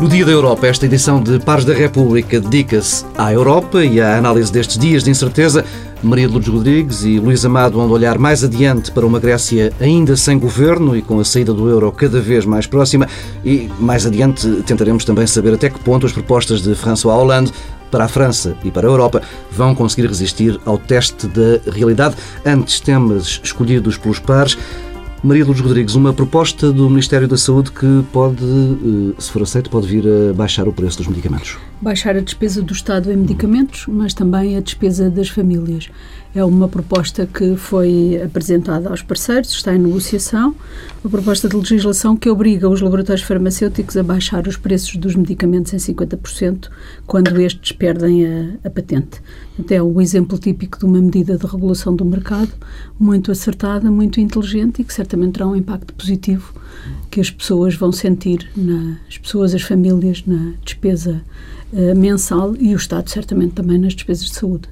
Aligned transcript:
No 0.00 0.08
Dia 0.08 0.24
da 0.24 0.30
Europa, 0.30 0.68
esta 0.68 0.86
edição 0.86 1.20
de 1.20 1.40
Pares 1.40 1.64
da 1.64 1.74
República 1.74 2.40
dedica-se 2.40 3.04
à 3.16 3.32
Europa 3.32 3.84
e 3.84 4.00
à 4.00 4.16
análise 4.16 4.52
destes 4.52 4.78
dias 4.78 5.02
de 5.02 5.10
incerteza. 5.10 5.64
Maria 6.00 6.28
de 6.28 6.32
Lourdes 6.32 6.52
Rodrigues 6.52 7.02
e 7.02 7.18
Luís 7.18 7.44
Amado 7.44 7.78
vão 7.78 7.90
olhar 7.90 8.16
mais 8.16 8.44
adiante 8.44 8.92
para 8.92 9.04
uma 9.04 9.18
Grécia 9.18 9.72
ainda 9.80 10.16
sem 10.16 10.38
governo 10.38 10.96
e 10.96 11.02
com 11.02 11.18
a 11.18 11.24
saída 11.24 11.52
do 11.52 11.68
euro 11.68 11.90
cada 11.90 12.20
vez 12.20 12.46
mais 12.46 12.64
próxima. 12.64 13.08
E 13.44 13.68
mais 13.80 14.06
adiante 14.06 14.46
tentaremos 14.64 15.04
também 15.04 15.26
saber 15.26 15.54
até 15.54 15.68
que 15.68 15.80
ponto 15.80 16.06
as 16.06 16.12
propostas 16.12 16.62
de 16.62 16.76
François 16.76 17.16
Hollande 17.16 17.52
para 17.90 18.04
a 18.04 18.08
França 18.08 18.56
e 18.62 18.70
para 18.70 18.86
a 18.86 18.90
Europa 18.90 19.20
vão 19.50 19.74
conseguir 19.74 20.06
resistir 20.06 20.60
ao 20.64 20.78
teste 20.78 21.26
da 21.26 21.72
realidade. 21.72 22.14
Antes, 22.46 22.78
temas 22.78 23.40
escolhidos 23.42 23.96
pelos 23.96 24.20
pares. 24.20 24.56
Maria 25.22 25.44
Lourdes 25.44 25.64
Rodrigues, 25.64 25.94
uma 25.96 26.12
proposta 26.12 26.72
do 26.72 26.88
Ministério 26.88 27.26
da 27.26 27.36
Saúde 27.36 27.72
que 27.72 28.04
pode, 28.12 28.44
eh, 28.44 29.20
se 29.20 29.32
for 29.32 29.42
aceito, 29.42 29.68
pode 29.68 29.88
vir 29.88 30.04
a 30.06 30.32
baixar 30.32 30.68
o 30.68 30.72
preço 30.72 30.98
dos 30.98 31.08
medicamentos. 31.08 31.58
Baixar 31.80 32.16
a 32.16 32.20
despesa 32.20 32.62
do 32.62 32.72
Estado 32.72 33.10
em 33.10 33.16
medicamentos, 33.16 33.86
mas 33.88 34.14
também 34.14 34.56
a 34.56 34.60
despesa 34.60 35.10
das 35.10 35.28
famílias. 35.28 35.88
É 36.32 36.44
uma 36.44 36.68
proposta 36.68 37.26
que 37.26 37.56
foi 37.56 38.20
apresentada 38.24 38.90
aos 38.90 39.02
parceiros, 39.02 39.50
está 39.50 39.74
em 39.74 39.78
negociação, 39.78 40.54
uma 41.02 41.10
proposta 41.10 41.48
de 41.48 41.56
legislação 41.56 42.16
que 42.16 42.30
obriga 42.30 42.68
os 42.68 42.80
laboratórios 42.80 43.26
farmacêuticos 43.26 43.96
a 43.96 44.04
baixar 44.04 44.46
os 44.46 44.56
preços 44.56 44.94
dos 44.96 45.16
medicamentos 45.16 45.72
em 45.72 45.78
50% 45.78 46.68
quando 47.06 47.40
estes 47.40 47.72
perdem 47.72 48.24
a, 48.24 48.68
a 48.68 48.70
patente. 48.70 49.20
Até 49.58 49.76
é 49.76 49.82
um 49.82 50.00
exemplo 50.00 50.38
típico 50.38 50.78
de 50.78 50.84
uma 50.84 51.00
medida 51.00 51.36
de 51.36 51.46
regulação 51.46 51.94
do 51.94 52.04
mercado 52.04 52.52
muito 52.98 53.32
acertada, 53.32 53.90
muito 53.90 54.20
inteligente 54.20 54.82
e 54.82 54.84
que 54.84 54.94
certamente 54.94 55.32
terá 55.32 55.46
um 55.46 55.56
impacto 55.56 55.92
positivo 55.94 56.54
que 57.10 57.20
as 57.20 57.30
pessoas 57.30 57.74
vão 57.74 57.90
sentir, 57.90 58.50
na, 58.56 58.96
as 59.08 59.18
pessoas, 59.18 59.54
as 59.54 59.62
famílias, 59.62 60.22
na 60.26 60.52
despesa 60.64 61.22
uh, 61.72 61.98
mensal 61.98 62.54
e 62.56 62.74
o 62.74 62.76
Estado 62.76 63.10
certamente 63.10 63.54
também 63.54 63.78
nas 63.78 63.94
despesas 63.94 64.26
de 64.26 64.34
saúde 64.34 64.68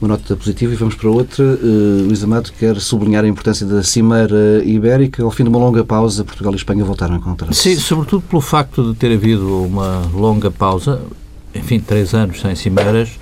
uma 0.00 0.08
nota 0.08 0.36
positiva 0.36 0.72
e 0.72 0.76
vamos 0.76 0.94
para 0.94 1.10
outra. 1.10 1.44
Uh, 1.44 2.06
Luís 2.06 2.22
Amado 2.22 2.52
quer 2.58 2.80
sublinhar 2.80 3.24
a 3.24 3.28
importância 3.28 3.66
da 3.66 3.82
Cimeira 3.82 4.62
Ibérica. 4.64 5.22
Ao 5.22 5.30
fim 5.30 5.42
de 5.42 5.48
uma 5.48 5.58
longa 5.58 5.84
pausa, 5.84 6.24
Portugal 6.24 6.52
e 6.52 6.56
Espanha 6.56 6.84
voltaram 6.84 7.16
a 7.16 7.18
encontrar-se. 7.18 7.60
Sim, 7.60 7.76
sobretudo 7.76 8.22
pelo 8.22 8.40
facto 8.40 8.92
de 8.92 8.98
ter 8.98 9.12
havido 9.12 9.64
uma 9.64 10.02
longa 10.14 10.50
pausa, 10.50 11.00
enfim, 11.54 11.80
três 11.80 12.14
anos 12.14 12.40
sem 12.40 12.54
cimeiras, 12.54 13.18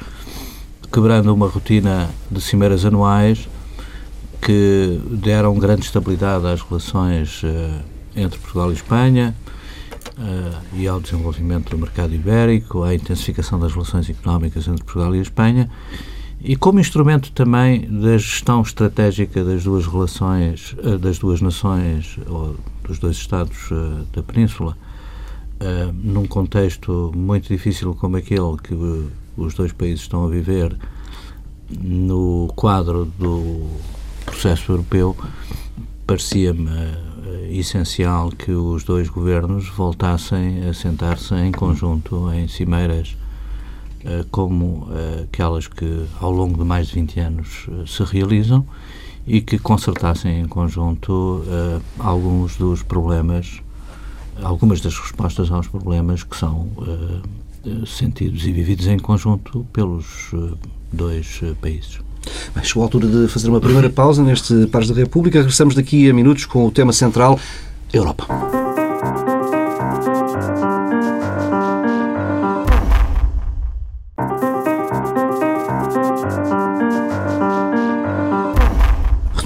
quebrando 0.93 1.33
uma 1.33 1.49
rotina 1.49 2.09
de 2.31 2.41
cimeiras 2.41 2.85
anuais 2.85 3.49
que 4.41 5.01
deram 5.11 5.59
grande 5.59 5.85
estabilidade 5.85 6.47
às 6.47 6.63
relações 6.63 7.43
uh, 7.43 7.83
entre 8.15 8.39
Portugal 8.39 8.71
e 8.71 8.75
Espanha, 8.75 9.35
uh, 10.17 10.77
e 10.77 10.87
ao 10.87 11.01
desenvolvimento 11.01 11.71
do 11.71 11.79
mercado 11.79 12.15
ibérico, 12.15 12.85
à 12.85 12.95
intensificação 12.95 13.59
das 13.59 13.73
relações 13.73 14.09
económicas 14.09 14.69
entre 14.69 14.85
Portugal 14.85 15.15
e 15.17 15.21
Espanha 15.21 15.69
e 16.41 16.55
como 16.55 16.79
instrumento 16.79 17.33
também 17.33 17.89
da 17.91 18.17
gestão 18.19 18.63
estratégica 18.63 19.43
das 19.43 19.65
duas 19.65 19.85
relações, 19.87 20.77
uh, 20.79 20.97
das 20.97 21.19
duas 21.19 21.41
nações 21.41 22.19
ou 22.29 22.57
dos 22.85 23.01
dois 23.01 23.17
Estados 23.17 23.69
da 24.13 24.23
Península, 24.23 24.77
num 25.93 26.25
contexto 26.25 27.11
muito 27.17 27.49
difícil 27.49 27.97
como 27.97 28.17
aquele 28.17 28.57
que 28.63 28.75
os 29.37 29.55
dois 29.55 29.73
países 29.73 30.01
estão 30.01 30.25
a 30.25 30.29
viver 30.29 30.77
no 31.71 32.53
quadro 32.55 33.05
do 33.19 33.67
processo 34.25 34.73
europeu, 34.73 35.17
parecia-me 36.07 36.71
essencial 37.51 38.31
que 38.31 38.53
os 38.53 38.85
dois 38.85 39.09
governos 39.09 39.69
voltassem 39.69 40.67
a 40.69 40.75
sentar-se 40.75 41.35
em 41.35 41.53
conjunto 41.53 42.33
em 42.33 42.49
cimeiras 42.49 43.17
uh, 44.05 44.27
como 44.31 44.65
uh, 44.65 45.25
aquelas 45.25 45.67
que 45.67 46.07
ao 46.21 46.31
longo 46.31 46.59
de 46.59 46.65
mais 46.65 46.89
de 46.89 46.95
20 46.95 47.21
anos 47.21 47.67
se 47.87 48.03
realizam 48.05 48.67
e 49.27 49.41
que 49.41 49.59
consertassem 49.59 50.41
em 50.41 50.47
conjunto 50.47 51.43
alguns 51.99 52.57
dos 52.57 52.85
problemas, 52.85 53.61
algumas 54.41 54.81
das 54.81 54.97
respostas 54.97 55.51
aos 55.51 55.67
problemas 55.67 56.23
que 56.23 56.37
são 56.37 56.69
sentidos 57.87 58.47
e 58.47 58.53
vividos 58.53 58.87
em 58.87 58.99
conjunto 58.99 59.67
pelos 59.73 60.33
dois 60.93 61.41
países. 61.61 61.99
Bem, 62.55 62.65
chegou 62.65 62.83
a 62.83 62.87
altura 62.87 63.07
de 63.07 63.29
fazer 63.29 63.49
uma 63.49 63.61
primeira 63.61 63.91
pausa 63.91 64.23
neste 64.23 64.67
Pares 64.67 64.89
da 64.89 64.95
República. 64.95 65.39
Regressamos 65.39 65.75
daqui 65.75 66.11
a 66.11 66.15
minutos 66.15 66.45
com 66.45 66.67
o 66.67 66.71
tema 66.71 66.93
central 66.93 67.39
Europa. 67.93 68.66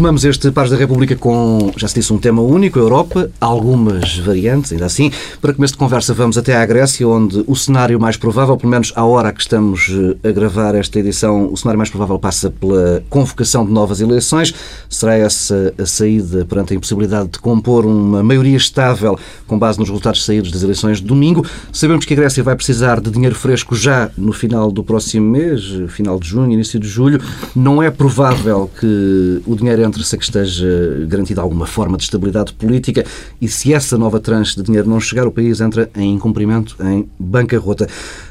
Retomamos 0.01 0.25
este 0.25 0.51
Pares 0.51 0.71
da 0.71 0.79
República 0.79 1.15
com, 1.15 1.73
já 1.77 1.87
se 1.87 1.97
disse, 1.97 2.11
um 2.11 2.17
tema 2.17 2.41
único, 2.41 2.79
Europa, 2.79 3.31
algumas 3.39 4.17
variantes, 4.17 4.73
ainda 4.73 4.87
assim. 4.87 5.13
Para 5.43 5.53
começo 5.53 5.75
de 5.75 5.79
conversa, 5.79 6.15
vamos 6.15 6.39
até 6.39 6.57
à 6.57 6.65
Grécia, 6.65 7.07
onde 7.07 7.45
o 7.47 7.55
cenário 7.55 8.01
mais 8.01 8.17
provável, 8.17 8.57
pelo 8.57 8.71
menos 8.71 8.95
à 8.97 9.05
hora 9.05 9.31
que 9.31 9.43
estamos 9.43 9.91
eh, 10.25 10.31
a 10.31 10.33
gravar 10.33 10.75
esta 10.75 10.99
edição, 10.99 11.53
o 11.53 11.57
cenário 11.59 11.77
mais 11.77 11.91
provável 11.91 12.19
passa 12.19 12.51
pela 12.51 13.03
convocação 13.11 13.67
de 13.67 13.73
novas 13.73 14.01
eleições. 14.01 14.55
Será 14.89 15.17
essa 15.17 15.75
a 15.77 15.85
saída 15.85 16.47
perante 16.47 16.73
a 16.73 16.77
impossibilidade 16.77 17.33
de 17.33 17.39
compor 17.39 17.85
uma 17.85 18.23
maioria 18.23 18.57
estável 18.57 19.19
com 19.47 19.59
base 19.59 19.79
nos 19.79 19.91
resultados 19.91 20.25
saídos 20.25 20.51
das 20.51 20.63
eleições 20.63 20.97
de 20.97 21.05
domingo. 21.05 21.45
Sabemos 21.75 22.07
que 22.07 22.15
a 22.15 22.17
Grécia 22.17 22.43
vai 22.43 22.57
precisar 22.57 23.03
de 23.03 23.11
dinheiro 23.11 23.35
fresco 23.35 23.77
já 23.77 24.11
no 24.17 24.33
final 24.33 24.73
do 24.73 24.83
próximo 24.83 25.31
mês, 25.31 25.63
final 25.89 26.19
de 26.19 26.27
junho, 26.27 26.51
início 26.51 26.81
de 26.81 26.89
julho. 26.89 27.21
Não 27.55 27.83
é 27.83 27.91
provável 27.91 28.71
que 28.81 29.43
o 29.45 29.55
dinheiro 29.55 29.90
entre-se 29.91 30.15
a 30.15 30.19
que 30.19 30.25
esteja 30.25 30.67
garantida 31.07 31.41
alguma 31.41 31.67
forma 31.67 31.97
de 31.97 32.05
estabilidade 32.05 32.53
política 32.55 33.05
e 33.41 33.49
se 33.49 33.75
essa 33.75 33.99
nova 33.99 34.19
tranche 34.19 34.57
de 34.57 34.63
dinheiro 34.63 34.89
não 34.89 35.01
chegar, 35.01 35.27
o 35.27 35.33
país 35.33 35.61
entra 35.61 35.91
em 35.95 36.15
incumprimento, 36.15 36.77
em 36.83 37.09
bancarrota. 37.19 37.87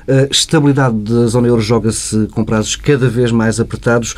A 0.07 0.31
estabilidade 0.31 0.97
da 0.97 1.27
zona 1.27 1.47
euro 1.47 1.61
joga-se 1.61 2.27
com 2.27 2.43
prazos 2.43 2.75
cada 2.75 3.07
vez 3.07 3.31
mais 3.31 3.59
apertados. 3.59 4.15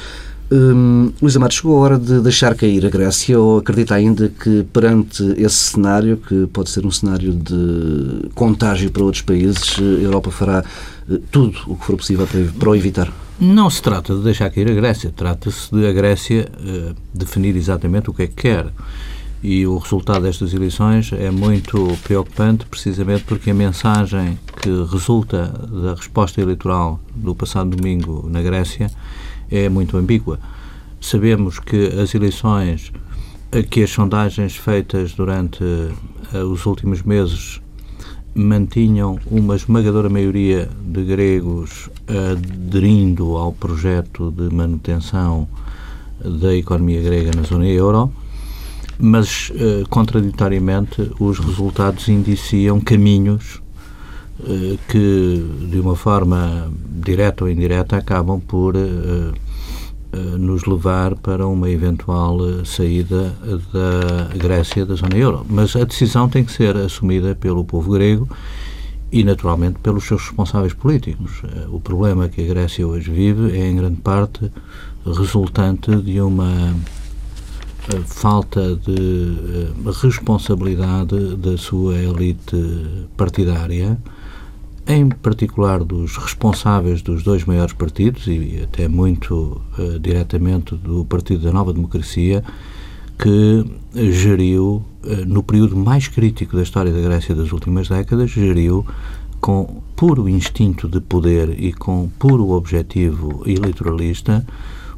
Hum, 0.53 1.13
Luís 1.21 1.37
Amado, 1.37 1.53
chegou 1.53 1.77
a 1.77 1.79
hora 1.79 1.97
de 1.97 2.19
deixar 2.19 2.53
cair 2.55 2.85
a 2.85 2.89
Grécia 2.89 3.39
ou 3.39 3.59
acredita 3.59 3.95
ainda 3.95 4.27
que 4.27 4.63
perante 4.73 5.23
esse 5.37 5.55
cenário, 5.55 6.17
que 6.17 6.45
pode 6.47 6.69
ser 6.69 6.85
um 6.85 6.91
cenário 6.91 7.33
de 7.33 8.29
contágio 8.35 8.91
para 8.91 9.01
outros 9.01 9.21
países, 9.21 9.77
a 9.79 9.81
Europa 9.81 10.29
fará 10.29 10.63
eh, 11.09 11.19
tudo 11.31 11.57
o 11.67 11.77
que 11.77 11.85
for 11.85 11.95
possível 11.95 12.27
para 12.59 12.69
o 12.69 12.75
evitar? 12.75 13.13
Não 13.41 13.71
se 13.71 13.81
trata 13.81 14.13
de 14.13 14.21
deixar 14.21 14.51
cair 14.51 14.69
a 14.69 14.73
Grécia, 14.75 15.11
trata-se 15.11 15.75
de 15.75 15.87
a 15.87 15.91
Grécia 15.91 16.47
uh, 16.59 16.95
definir 17.11 17.55
exatamente 17.55 18.07
o 18.07 18.13
que 18.13 18.21
é 18.21 18.27
que 18.27 18.35
quer. 18.35 18.67
E 19.41 19.65
o 19.65 19.79
resultado 19.79 20.21
destas 20.21 20.53
eleições 20.53 21.11
é 21.11 21.31
muito 21.31 21.97
preocupante, 22.03 22.67
precisamente 22.67 23.23
porque 23.23 23.49
a 23.49 23.53
mensagem 23.55 24.37
que 24.61 24.69
resulta 24.91 25.47
da 25.47 25.95
resposta 25.95 26.39
eleitoral 26.39 26.99
do 27.15 27.33
passado 27.33 27.75
domingo 27.75 28.29
na 28.29 28.43
Grécia 28.43 28.91
é 29.49 29.67
muito 29.69 29.97
ambígua. 29.97 30.39
Sabemos 31.01 31.57
que 31.57 31.87
as 31.99 32.13
eleições, 32.13 32.91
que 33.71 33.81
as 33.81 33.89
sondagens 33.89 34.55
feitas 34.55 35.13
durante 35.13 35.63
uh, 35.63 36.37
os 36.45 36.67
últimos 36.67 37.01
meses 37.01 37.59
mantinham 38.33 39.19
uma 39.29 39.55
esmagadora 39.55 40.09
maioria 40.09 40.69
de 40.85 41.03
gregos 41.03 41.89
aderindo 42.07 43.37
ao 43.37 43.51
projeto 43.51 44.31
de 44.31 44.53
manutenção 44.53 45.47
da 46.23 46.55
economia 46.55 47.01
grega 47.01 47.31
na 47.35 47.43
zona 47.43 47.67
euro, 47.67 48.11
mas, 48.99 49.51
eh, 49.55 49.83
contraditoriamente, 49.89 51.11
os 51.19 51.39
resultados 51.39 52.07
indiciam 52.07 52.79
caminhos 52.79 53.61
eh, 54.43 54.77
que, 54.87 55.67
de 55.69 55.79
uma 55.79 55.95
forma 55.95 56.71
direta 56.87 57.43
ou 57.43 57.49
indireta, 57.49 57.97
acabam 57.97 58.39
por 58.39 58.75
eh, 58.75 59.31
nos 60.37 60.65
levar 60.65 61.15
para 61.15 61.47
uma 61.47 61.69
eventual 61.69 62.37
saída 62.65 63.33
da 63.73 64.35
Grécia 64.37 64.85
da 64.85 64.95
zona 64.95 65.15
euro. 65.15 65.45
Mas 65.49 65.75
a 65.75 65.83
decisão 65.83 66.27
tem 66.27 66.43
que 66.43 66.51
ser 66.51 66.75
assumida 66.77 67.35
pelo 67.35 67.63
povo 67.63 67.91
grego 67.91 68.27
e, 69.11 69.23
naturalmente, 69.23 69.79
pelos 69.79 70.05
seus 70.05 70.21
responsáveis 70.23 70.73
políticos. 70.73 71.41
O 71.69 71.79
problema 71.79 72.29
que 72.29 72.41
a 72.41 72.47
Grécia 72.47 72.87
hoje 72.87 73.11
vive 73.11 73.57
é, 73.57 73.69
em 73.69 73.75
grande 73.75 74.01
parte, 74.01 74.51
resultante 75.05 75.95
de 75.97 76.21
uma 76.21 76.75
eh, 77.89 78.01
falta 78.05 78.75
de 78.75 79.73
eh, 79.75 79.91
responsabilidade 80.03 81.35
da 81.35 81.57
sua 81.57 81.95
elite 81.95 83.07
partidária 83.17 83.97
em 84.91 85.07
particular 85.07 85.83
dos 85.83 86.17
responsáveis 86.17 87.01
dos 87.01 87.23
dois 87.23 87.45
maiores 87.45 87.73
partidos 87.73 88.27
e 88.27 88.59
até 88.63 88.87
muito 88.87 89.61
uh, 89.77 89.99
diretamente 89.99 90.75
do 90.75 91.05
Partido 91.05 91.45
da 91.45 91.51
Nova 91.51 91.71
Democracia, 91.71 92.43
que 93.17 93.65
geriu, 94.11 94.83
uh, 95.03 95.25
no 95.25 95.43
período 95.43 95.77
mais 95.77 96.09
crítico 96.09 96.57
da 96.57 96.63
história 96.63 96.91
da 96.91 96.99
Grécia 96.99 97.33
das 97.33 97.53
últimas 97.53 97.87
décadas, 97.87 98.31
geriu 98.31 98.85
com 99.39 99.81
puro 99.95 100.27
instinto 100.27 100.89
de 100.89 100.99
poder 100.99 101.57
e 101.57 101.71
com 101.71 102.09
puro 102.19 102.49
objetivo 102.49 103.43
eleitoralista, 103.45 104.45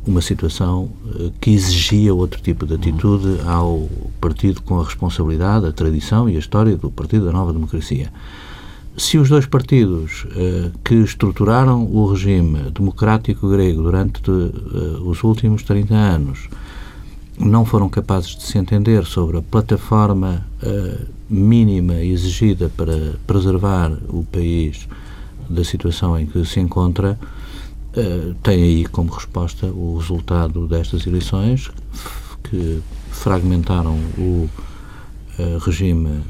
uma 0.06 0.22
situação 0.22 0.90
eh, 1.16 1.32
que 1.40 1.52
exigia 1.52 2.14
outro 2.14 2.42
tipo 2.42 2.66
de 2.66 2.74
atitude 2.74 3.40
ao 3.46 3.88
partido 4.20 4.62
com 4.62 4.82
a 4.82 4.84
responsabilidade, 4.84 5.66
a 5.66 5.72
tradição 5.72 6.30
e 6.30 6.36
a 6.36 6.40
história 6.40 6.76
do 6.76 6.92
Partido 6.92 7.26
da 7.26 7.32
Nova 7.32 7.54
Democracia. 7.54 8.12
Se 8.96 9.18
os 9.18 9.28
dois 9.28 9.46
partidos 9.46 10.26
eh, 10.36 10.72
que 10.84 10.96
estruturaram 10.96 11.84
o 11.86 12.06
regime 12.06 12.70
democrático 12.72 13.50
grego 13.50 13.82
durante 13.82 14.22
eh, 14.30 14.98
os 15.04 15.24
últimos 15.24 15.64
30 15.64 15.94
anos 15.96 16.50
não 17.40 17.66
foram 17.66 17.90
capazes 17.90 18.36
de 18.36 18.44
se 18.44 18.58
entender 18.60 19.06
sobre 19.06 19.38
a 19.38 19.42
plataforma 19.42 20.46
mínima 21.28 21.96
exigida 21.96 22.70
para 22.78 23.16
preservar 23.26 23.92
o 24.08 24.24
país 24.24 24.88
da 25.50 25.64
situação 25.64 26.18
em 26.20 26.26
que 26.26 26.46
se 26.46 26.60
encontra, 26.60 27.18
uh, 27.98 28.34
tem 28.36 28.62
aí 28.64 28.86
como 28.86 29.12
resposta 29.12 29.68
o 29.68 29.98
resultado 29.98 30.68
destas 30.68 31.06
eleições 31.06 31.72
que 32.44 32.82
fragmentaram 33.12 33.98
o 34.18 34.50
uh, 35.40 35.58
regime 35.60 36.22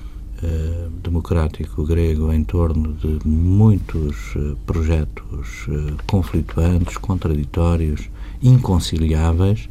uh, 0.43 0.89
democrático 1.01 1.85
grego 1.85 2.31
em 2.31 2.43
torno 2.43 2.93
de 2.93 3.19
muitos 3.25 4.35
projetos 4.65 5.67
conflituantes, 6.05 6.97
contraditórios, 6.97 8.09
inconciliáveis 8.41 9.67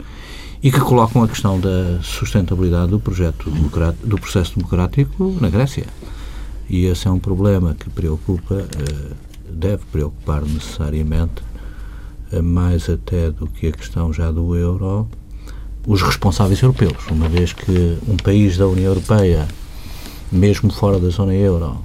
e 0.63 0.71
que 0.71 0.81
colocam 0.81 1.23
a 1.23 1.29
questão 1.29 1.61
da 1.61 2.01
sustentabilidade 2.03 2.91
do 2.91 3.01
projeto 3.01 3.51
do 4.05 4.19
processo 4.19 4.57
democrático 4.57 5.37
na 5.41 5.51
Grécia. 5.51 5.87
E 6.69 6.87
esse 6.87 7.09
é 7.09 7.11
um 7.11 7.19
problema 7.19 7.75
que 7.75 7.91
preocupa, 7.91 8.67
deve 9.51 9.83
preocupar 9.91 10.43
necessariamente 10.43 11.43
mais 12.41 12.89
até 12.89 13.31
do 13.31 13.47
que 13.47 13.67
a 13.67 13.73
questão 13.73 14.13
já 14.13 14.31
do 14.31 14.57
euro, 14.57 15.09
os 15.87 16.01
responsáveis 16.01 16.63
europeus, 16.63 17.07
uma 17.11 17.29
vez 17.29 17.53
que 17.53 17.99
um 18.09 18.17
país 18.17 18.57
da 18.57 18.67
União 18.67 18.87
Europeia, 18.87 19.47
mesmo 20.33 20.73
fora 20.73 20.99
da 20.99 21.11
zona 21.11 21.35
euro, 21.35 21.77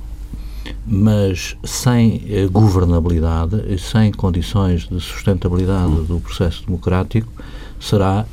mas 0.85 1.55
sem 1.63 2.23
eh, 2.29 2.47
governabilidade, 2.47 3.77
sem 3.77 4.11
condições 4.11 4.87
de 4.87 4.99
sustentabilidade 5.01 6.03
do 6.03 6.19
processo 6.19 6.65
democrático, 6.65 7.31
será 7.79 8.25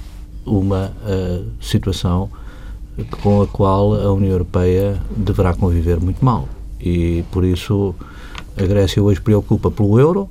uma 0.46 0.92
uh, 1.04 1.46
situação 1.60 2.30
com 3.22 3.42
a 3.42 3.46
qual 3.46 3.94
a 3.94 4.12
União 4.12 4.32
Europeia 4.32 5.00
deverá 5.16 5.54
conviver 5.54 6.00
muito 6.00 6.24
mal. 6.24 6.48
E 6.80 7.24
por 7.32 7.44
isso 7.44 7.94
a 8.56 8.64
Grécia 8.64 9.02
hoje 9.02 9.20
preocupa 9.20 9.70
pelo 9.70 9.98
euro, 9.98 10.28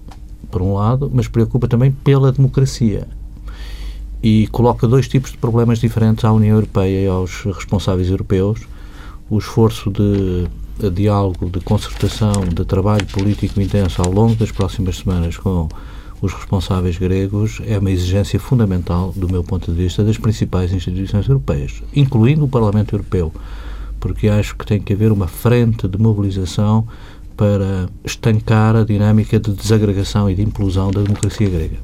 por 0.50 0.62
um 0.62 0.74
lado, 0.76 1.12
mas 1.14 1.28
preocupa 1.28 1.68
também 1.68 1.92
pela 1.92 2.32
democracia. 2.32 3.08
E 4.22 4.48
coloca 4.48 4.88
dois 4.88 5.08
tipos 5.08 5.32
de 5.32 5.38
problemas 5.38 5.80
diferentes 5.80 6.24
à 6.24 6.32
União 6.32 6.56
Europeia 6.56 7.06
e 7.06 7.08
aos 7.08 7.42
responsáveis 7.44 8.10
europeus. 8.10 8.62
O 9.34 9.40
esforço 9.40 9.90
de, 9.90 10.48
diálogo, 10.92 11.50
de 11.50 11.60
concertação, 11.60 12.46
de 12.48 12.64
trabalho 12.66 13.04
político 13.08 13.60
intenso 13.60 14.00
ao 14.00 14.12
longo 14.12 14.36
das 14.36 14.52
próximas 14.52 14.98
semanas 14.98 15.38
com 15.38 15.68
os 16.22 16.32
responsáveis 16.32 17.00
gregos 17.00 17.60
é 17.66 17.80
uma 17.80 17.90
exigência 17.90 18.40
fundamental, 18.40 19.12
do 19.16 19.28
meu 19.28 19.44
ponto 19.44 19.72
de 19.72 19.76
vista, 19.76 20.04
das 20.04 20.20
principais 20.20 20.72
instituições 20.72 21.28
europeias, 21.28 21.82
incluindo 21.96 22.46
o 22.46 22.48
Parlamento 22.48 22.94
Europeu, 22.94 23.34
porque 24.00 24.28
acho 24.28 24.56
que 24.56 24.68
tem 24.68 24.80
que 24.80 24.94
haver 24.94 25.12
uma 25.12 25.28
frente 25.28 25.88
de 25.88 25.98
mobilização 25.98 26.88
para 27.36 27.90
estancar 28.06 28.76
a 28.76 28.84
dinâmica 28.84 29.40
de 29.40 29.52
desagregação 29.52 30.30
e 30.30 30.36
de 30.36 30.44
implosão 30.44 30.92
da 30.92 31.02
democracia 31.02 31.50
grega. 31.50 31.78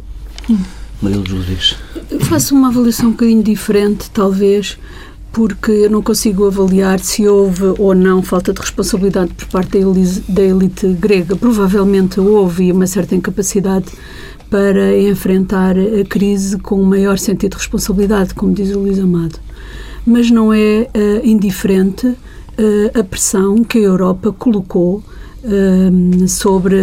Hum. 0.48 0.60
Maria 1.02 1.18
Luís. 1.18 1.78
Faço 2.26 2.54
uma 2.54 2.68
avaliação 2.68 3.08
um 3.08 3.12
bocadinho 3.12 3.42
diferente, 3.42 4.12
talvez, 4.12 4.78
porque 5.32 5.72
eu 5.72 5.90
não 5.90 6.02
consigo 6.02 6.48
avaliar 6.48 7.00
se 7.00 7.28
houve 7.28 7.76
ou 7.78 7.94
não 7.94 8.22
falta 8.24 8.54
de 8.54 8.60
responsabilidade 8.60 9.34
por 9.34 9.48
parte 9.48 9.80
da 10.28 10.42
elite 10.42 10.88
grega. 10.94 11.36
Provavelmente 11.36 12.20
houve 12.20 12.72
uma 12.72 12.88
certa 12.88 13.16
incapacidade 13.16 13.88
para 14.50 14.98
enfrentar 14.98 15.76
a 15.78 16.04
crise 16.06 16.58
com 16.58 16.82
o 16.82 16.86
maior 16.86 17.20
sentido 17.20 17.52
de 17.52 17.58
responsabilidade, 17.58 18.34
como 18.34 18.54
diz 18.54 18.76
o 18.76 18.80
Luís 18.80 19.00
Amado. 19.00 19.40
Mas 20.06 20.32
não 20.32 20.52
é 20.52 20.88
uh, 20.96 21.26
indiferente 21.26 22.08
uh, 22.08 23.00
a 23.00 23.04
pressão 23.04 23.64
que 23.64 23.78
a 23.78 23.82
Europa 23.82 24.32
colocou 24.32 25.04
uh, 25.44 26.28
sobre 26.28 26.76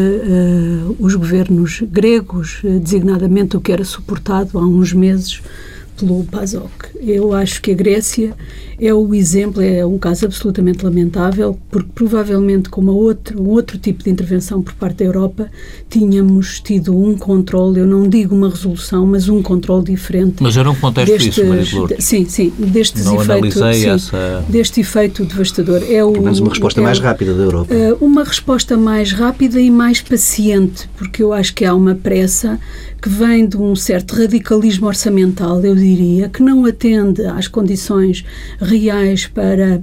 os 1.01 1.15
governos 1.17 1.83
gregos, 1.91 2.61
designadamente 2.63 3.57
o 3.57 3.61
que 3.61 3.73
era 3.73 3.85
suportado 3.85 4.59
há 4.59 4.63
uns 4.63 4.93
meses 4.93 5.43
pelo 5.97 6.25
PASOK. 6.25 6.91
Eu 7.01 7.33
acho 7.33 7.61
que 7.63 7.73
a 7.73 7.75
Grécia 7.75 8.35
é 8.79 8.93
o 8.93 9.15
exemplo, 9.15 9.63
é 9.63 9.85
um 9.85 9.99
caso 9.99 10.27
absolutamente 10.27 10.85
lamentável, 10.85 11.59
porque 11.71 11.89
provavelmente 11.95 12.69
com 12.69 12.81
uma 12.81 12.93
outra, 12.93 13.41
um 13.41 13.49
outro 13.49 13.79
tipo 13.79 14.05
de 14.05 14.11
intervenção 14.11 14.63
por 14.63 14.75
parte 14.75 14.99
da 14.99 15.05
Europa 15.05 15.51
tínhamos 15.89 16.61
tido 16.61 16.97
um 16.97 17.17
controle, 17.17 17.81
eu 17.81 17.87
não 17.87 18.09
digo 18.09 18.35
uma 18.35 18.51
resolução, 18.51 19.07
mas 19.07 19.29
um 19.29 19.43
controle 19.43 19.85
diferente. 19.85 20.43
Mas 20.43 20.57
era 20.57 20.71
um 20.71 20.75
contexto 20.75 21.13
destes, 21.13 21.39
isso, 21.39 21.47
Maria 21.47 21.67
Lourdes. 21.73 22.05
Sim, 22.05 22.27
sim, 22.27 22.53
destes 22.59 23.05
não 23.05 23.23
efeitos, 23.23 23.55
sim, 23.55 23.89
essa... 23.89 24.45
deste 24.49 24.81
efeito 24.81 25.25
devastador. 25.25 25.83
É 25.89 26.05
o, 26.05 26.13
Pelo 26.13 26.25
menos 26.25 26.41
uma 26.41 26.51
resposta 26.51 26.81
é, 26.81 26.85
mais 26.85 26.99
rápida 26.99 27.35
da 27.35 27.43
Europa. 27.43 27.75
Uh, 27.75 28.05
uma 28.05 28.25
resposta 28.25 28.77
mais 28.77 29.13
rápida 29.13 29.61
e 29.61 29.71
mais 29.71 30.01
paciente, 30.03 30.89
porque 30.97 31.23
eu 31.23 31.33
acho 31.33 31.55
que 31.55 31.65
há 31.65 31.75
uma 31.75 31.95
pressa 31.95 32.59
que 33.01 33.09
vem 33.09 33.47
de 33.47 33.57
um 33.57 33.77
certo 33.77 34.17
radicalismo 34.17 34.87
orçamental, 34.87 35.65
eu 35.65 35.75
diria, 35.75 36.29
que 36.29 36.43
não 36.43 36.65
atende 36.65 37.25
às 37.25 37.47
condições 37.47 38.25
reais 38.67 39.27
para 39.27 39.83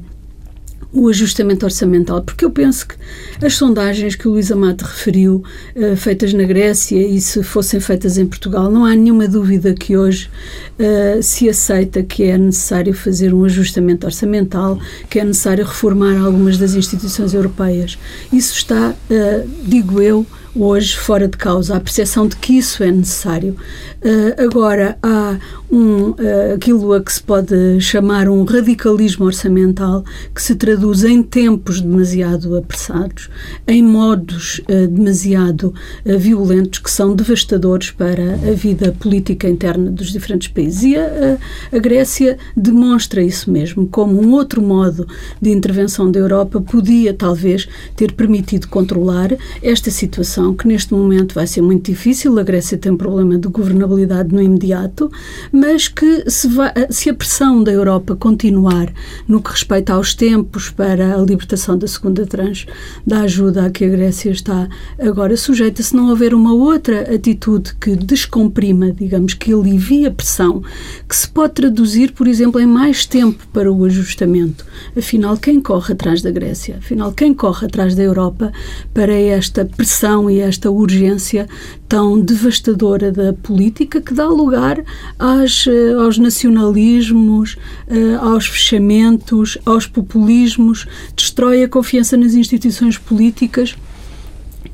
o 0.93 1.09
ajustamento 1.09 1.65
orçamental, 1.65 2.21
porque 2.21 2.45
eu 2.45 2.51
penso 2.51 2.87
que 2.87 2.95
as 3.43 3.55
sondagens 3.55 4.15
que 4.15 4.27
o 4.27 4.31
Luís 4.31 4.51
Amate 4.51 4.83
referiu, 4.83 5.43
uh, 5.75 5.97
feitas 5.97 6.31
na 6.33 6.43
Grécia 6.43 7.01
e 7.01 7.19
se 7.19 7.41
fossem 7.41 7.79
feitas 7.79 8.17
em 8.19 8.27
Portugal, 8.27 8.69
não 8.69 8.85
há 8.85 8.95
nenhuma 8.95 9.27
dúvida 9.27 9.73
que 9.73 9.97
hoje 9.97 10.29
uh, 10.77 11.21
se 11.23 11.49
aceita 11.49 12.03
que 12.03 12.23
é 12.23 12.37
necessário 12.37 12.93
fazer 12.93 13.33
um 13.33 13.43
ajustamento 13.43 14.05
orçamental, 14.05 14.79
que 15.09 15.19
é 15.19 15.23
necessário 15.23 15.65
reformar 15.65 16.15
algumas 16.23 16.59
das 16.59 16.75
instituições 16.75 17.33
europeias. 17.33 17.97
Isso 18.31 18.53
está, 18.53 18.91
uh, 18.91 19.49
digo 19.65 19.99
eu, 19.99 20.27
hoje 20.55 20.95
fora 20.95 21.27
de 21.27 21.37
causa, 21.37 21.75
a 21.75 21.79
percepção 21.79 22.27
de 22.27 22.35
que 22.35 22.57
isso 22.57 22.83
é 22.83 22.91
necessário. 22.91 23.55
Uh, 24.03 24.43
agora, 24.43 24.97
há 25.01 25.37
um, 25.71 26.09
uh, 26.09 26.53
aquilo 26.55 26.93
a 26.93 27.01
que 27.01 27.11
se 27.11 27.23
pode 27.23 27.79
chamar 27.81 28.27
um 28.29 28.43
radicalismo 28.43 29.25
orçamental 29.25 30.03
que 30.33 30.41
se 30.41 30.55
traduz 30.55 31.03
em 31.03 31.23
tempos 31.23 31.81
demasiado 31.81 32.55
apressados, 32.55 33.29
em 33.67 33.81
modos 33.81 34.59
uh, 34.69 34.87
demasiado 34.87 35.73
violentos 36.05 36.79
que 36.79 36.91
são 36.91 37.15
devastadores 37.15 37.91
para 37.91 38.33
a 38.33 38.53
vida 38.53 38.95
política 38.99 39.49
interna 39.49 39.89
dos 39.89 40.11
diferentes 40.11 40.49
países. 40.49 40.83
E 40.83 40.97
a, 40.97 41.37
a 41.71 41.79
Grécia 41.79 42.37
demonstra 42.55 43.23
isso 43.23 43.49
mesmo, 43.49 43.87
como 43.87 44.21
um 44.21 44.33
outro 44.33 44.61
modo 44.61 45.07
de 45.41 45.49
intervenção 45.49 46.11
da 46.11 46.19
Europa 46.19 46.61
podia, 46.61 47.13
talvez, 47.13 47.67
ter 47.95 48.11
permitido 48.11 48.67
controlar 48.67 49.31
esta 49.61 49.89
situação 49.89 50.42
que 50.51 50.67
neste 50.67 50.95
momento 50.95 51.35
vai 51.35 51.45
ser 51.45 51.61
muito 51.61 51.91
difícil. 51.91 52.39
A 52.39 52.43
Grécia 52.43 52.75
tem 52.75 52.91
um 52.91 52.97
problema 52.97 53.37
de 53.37 53.47
governabilidade 53.47 54.33
no 54.33 54.41
imediato, 54.41 55.11
mas 55.51 55.87
que 55.87 56.27
se, 56.27 56.47
vai, 56.47 56.73
se 56.89 57.11
a 57.11 57.13
pressão 57.13 57.63
da 57.63 57.71
Europa 57.71 58.15
continuar 58.15 58.91
no 59.27 59.39
que 59.39 59.51
respeita 59.51 59.93
aos 59.93 60.15
tempos 60.15 60.71
para 60.71 61.15
a 61.15 61.17
libertação 61.19 61.77
da 61.77 61.85
segunda 61.87 62.25
tranche 62.25 62.65
da 63.05 63.21
ajuda 63.21 63.67
a 63.67 63.69
que 63.69 63.85
a 63.85 63.89
Grécia 63.89 64.31
está 64.31 64.67
agora 64.99 65.37
sujeita, 65.37 65.83
se 65.83 65.95
não 65.95 66.09
houver 66.09 66.33
uma 66.33 66.53
outra 66.53 67.13
atitude 67.13 67.75
que 67.75 67.95
descomprima, 67.95 68.91
digamos, 68.91 69.35
que 69.35 69.53
alivie 69.53 70.07
a 70.07 70.11
pressão, 70.11 70.63
que 71.07 71.15
se 71.15 71.27
pode 71.27 71.53
traduzir, 71.53 72.13
por 72.13 72.27
exemplo, 72.27 72.59
em 72.59 72.65
mais 72.65 73.05
tempo 73.05 73.45
para 73.53 73.71
o 73.71 73.85
ajustamento. 73.85 74.65
Afinal, 74.97 75.37
quem 75.37 75.61
corre 75.61 75.93
atrás 75.93 76.21
da 76.21 76.31
Grécia? 76.31 76.77
Afinal, 76.77 77.11
quem 77.11 77.33
corre 77.33 77.67
atrás 77.67 77.93
da 77.93 78.01
Europa 78.01 78.51
para 78.93 79.13
esta 79.13 79.65
pressão 79.65 80.29
e 80.33 80.39
esta 80.39 80.71
urgência 80.71 81.47
tão 81.87 82.19
devastadora 82.19 83.11
da 83.11 83.33
política 83.33 84.01
que 84.01 84.13
dá 84.13 84.27
lugar 84.27 84.83
às, 85.19 85.67
eh, 85.67 85.93
aos 85.93 86.17
nacionalismos, 86.17 87.55
eh, 87.87 88.15
aos 88.19 88.47
fechamentos, 88.47 89.57
aos 89.65 89.85
populismos, 89.85 90.87
destrói 91.15 91.63
a 91.63 91.69
confiança 91.69 92.17
nas 92.17 92.33
instituições 92.33 92.97
políticas 92.97 93.75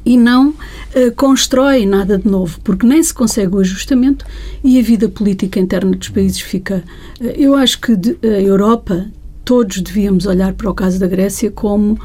e 0.05 0.17
não 0.17 0.49
uh, 0.49 0.55
constrói 1.15 1.85
nada 1.85 2.17
de 2.17 2.27
novo, 2.27 2.59
porque 2.63 2.85
nem 2.85 3.03
se 3.03 3.13
consegue 3.13 3.55
o 3.55 3.59
ajustamento 3.59 4.25
e 4.63 4.79
a 4.79 4.81
vida 4.81 5.09
política 5.09 5.59
interna 5.59 5.95
dos 5.95 6.09
países 6.09 6.39
fica. 6.39 6.83
Eu 7.19 7.53
acho 7.53 7.79
que 7.81 7.91
a 8.23 8.41
Europa 8.41 9.05
todos 9.49 9.81
devíamos 9.81 10.27
olhar 10.27 10.53
para 10.53 10.69
o 10.69 10.73
caso 10.75 10.99
da 10.99 11.07
Grécia 11.07 11.49
como 11.49 11.93
uh, 11.93 11.99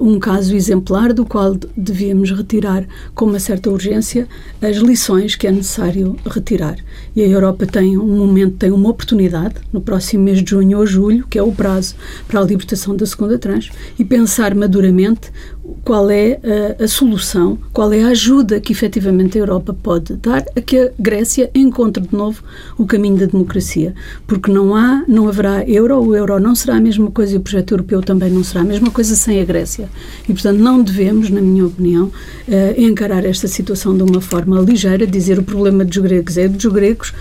um 0.00 0.20
caso 0.20 0.54
exemplar 0.54 1.12
do 1.12 1.26
qual 1.26 1.56
devíamos 1.76 2.30
retirar 2.30 2.86
com 3.12 3.24
uma 3.24 3.40
certa 3.40 3.68
urgência 3.68 4.28
as 4.62 4.76
lições 4.76 5.34
que 5.34 5.48
é 5.48 5.50
necessário 5.50 6.14
retirar. 6.24 6.76
E 7.16 7.22
a 7.22 7.26
Europa 7.26 7.66
tem 7.66 7.98
um 7.98 8.16
momento, 8.16 8.56
tem 8.56 8.70
uma 8.70 8.88
oportunidade 8.88 9.56
no 9.72 9.80
próximo 9.80 10.22
mês 10.22 10.44
de 10.44 10.48
junho 10.48 10.78
ou 10.78 10.86
julho, 10.86 11.26
que 11.28 11.40
é 11.40 11.42
o 11.42 11.50
prazo 11.50 11.96
para 12.28 12.38
a 12.38 12.44
libertação 12.44 12.94
da 12.94 13.04
segunda 13.04 13.36
tranche, 13.36 13.72
e 13.98 14.04
pensar 14.04 14.54
maduramente 14.54 15.32
qual 15.84 16.10
é 16.10 16.40
a, 16.78 16.84
a, 16.84 16.88
solução, 16.88 17.58
qual 17.72 17.92
é 17.92 18.02
a 18.02 18.08
ajuda 18.08 18.60
que 18.60 18.72
efetivamente 18.72 19.38
a 19.38 19.40
Europa 19.40 19.74
pode 19.74 20.14
dar 20.14 20.44
a 20.56 20.60
que 20.60 20.78
a 20.78 20.90
Grécia 20.98 21.50
encontre 21.54 22.06
de 22.06 22.14
novo 22.14 22.42
o 22.78 22.86
caminho 22.86 23.16
da 23.16 23.26
democracia. 23.26 23.94
Porque 24.26 24.50
não 24.50 24.74
há, 24.74 25.04
não 25.06 25.28
haverá 25.28 25.64
euro, 25.68 26.00
o 26.00 26.14
euro 26.14 26.38
não 26.38 26.54
será 26.54 26.76
a 26.76 26.80
mesma 26.80 27.10
coisa 27.10 27.34
e 27.34 27.36
o 27.36 27.40
projeto 27.40 27.72
europeu 27.72 28.02
também 28.02 28.30
não 28.30 28.44
será 28.44 28.60
a 28.60 28.64
mesma 28.64 28.90
coisa 28.90 29.14
sem 29.14 29.40
a 29.40 29.44
Grécia. 29.44 29.88
E, 30.28 30.32
portanto, 30.32 30.58
não 30.58 30.82
devemos, 30.82 31.30
na 31.30 31.40
minha 31.40 31.66
opinião, 31.66 32.10
eh, 32.48 32.74
encarar 32.78 33.24
esta 33.24 33.48
situação 33.48 33.96
de 33.96 34.02
uma 34.02 34.20
forma 34.20 34.60
ligeira, 34.60 35.06
dizer 35.06 35.38
o 35.38 35.42
problema 35.42 35.84
dos 35.84 35.98
gregos 35.98 36.36
é 36.36 36.48
dos 36.48 36.64
gregos, 36.66 37.12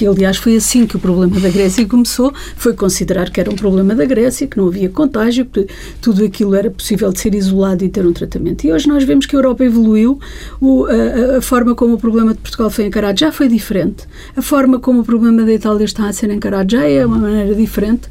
que 0.00 0.06
aliás 0.06 0.38
foi 0.38 0.56
assim 0.56 0.86
que 0.86 0.96
o 0.96 0.98
problema 0.98 1.38
da 1.38 1.50
Grécia 1.50 1.84
começou, 1.84 2.32
foi 2.56 2.72
considerar 2.72 3.28
que 3.28 3.38
era 3.38 3.50
um 3.50 3.54
problema 3.54 3.94
da 3.94 4.06
Grécia, 4.06 4.46
que 4.46 4.56
não 4.56 4.68
havia 4.68 4.88
contágio, 4.88 5.44
que 5.44 5.66
tudo 6.00 6.24
aquilo 6.24 6.54
era 6.54 6.70
possível 6.70 7.12
de 7.12 7.20
ser 7.20 7.34
isolado 7.34 7.84
e 7.84 7.88
ter 7.90 8.06
um 8.06 8.12
tratamento. 8.14 8.64
E 8.64 8.72
hoje 8.72 8.88
nós 8.88 9.04
vemos 9.04 9.26
que 9.26 9.36
a 9.36 9.38
Europa 9.38 9.62
evoluiu, 9.62 10.18
o, 10.58 10.86
a, 10.86 11.36
a, 11.36 11.42
forma 11.42 11.74
como 11.74 11.96
o 11.96 11.98
problema 11.98 12.32
de 12.32 12.40
Portugal 12.40 12.70
foi 12.70 12.86
encarado 12.86 13.20
já 13.20 13.30
foi 13.30 13.46
diferente, 13.46 14.06
a 14.34 14.40
forma 14.40 14.80
como 14.80 15.00
o 15.00 15.04
problema 15.04 15.44
da 15.44 15.52
Itália 15.52 15.84
está 15.84 16.08
a 16.08 16.12
ser 16.14 16.30
encarado 16.30 16.72
já 16.72 16.82
é 16.82 17.04
uma 17.04 17.18
maneira 17.18 17.54
diferente. 17.54 18.08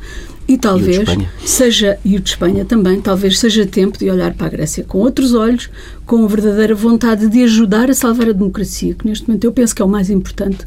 E 0.48 0.58
talvez 0.58 1.08
e 1.44 1.48
seja, 1.48 2.00
e 2.04 2.16
o 2.16 2.20
de 2.20 2.30
Espanha 2.30 2.66
também, 2.66 3.00
talvez 3.00 3.38
seja 3.38 3.68
tempo 3.68 4.00
de 4.00 4.10
olhar 4.10 4.34
para 4.34 4.48
a 4.48 4.50
Grécia 4.50 4.84
com 4.84 4.98
outros 4.98 5.34
olhos, 5.36 5.70
com 6.08 6.28
verdadeira 6.28 6.74
vontade 6.74 7.28
de 7.28 7.44
ajudar 7.44 7.90
a 7.90 7.94
salvar 7.94 8.30
a 8.30 8.32
democracia, 8.32 8.96
que 8.96 9.08
neste 9.08 9.28
momento 9.28 9.44
eu 9.44 9.52
penso 9.52 9.76
que 9.76 9.82
é 9.82 9.86
o 9.86 9.90
mais 9.90 10.10
importante 10.10 10.66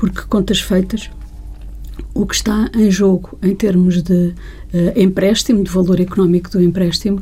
porque, 0.00 0.22
contas 0.22 0.62
feitas, 0.62 1.10
o 2.14 2.24
que 2.24 2.34
está 2.34 2.70
em 2.74 2.90
jogo 2.90 3.38
em 3.42 3.54
termos 3.54 4.02
de 4.02 4.14
uh, 4.14 4.34
empréstimo, 4.96 5.62
de 5.62 5.70
valor 5.70 6.00
económico 6.00 6.50
do 6.50 6.62
empréstimo, 6.62 7.18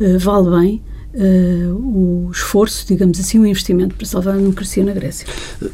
uh, 0.00 0.18
vale 0.18 0.50
bem 0.58 0.82
uh, 1.12 1.74
o 1.74 2.30
esforço, 2.32 2.86
digamos 2.88 3.20
assim, 3.20 3.38
o 3.38 3.44
investimento 3.44 3.94
para 3.94 4.06
salvar 4.06 4.32
a 4.32 4.38
democracia 4.38 4.82
na 4.82 4.92
Grécia. 4.92 5.26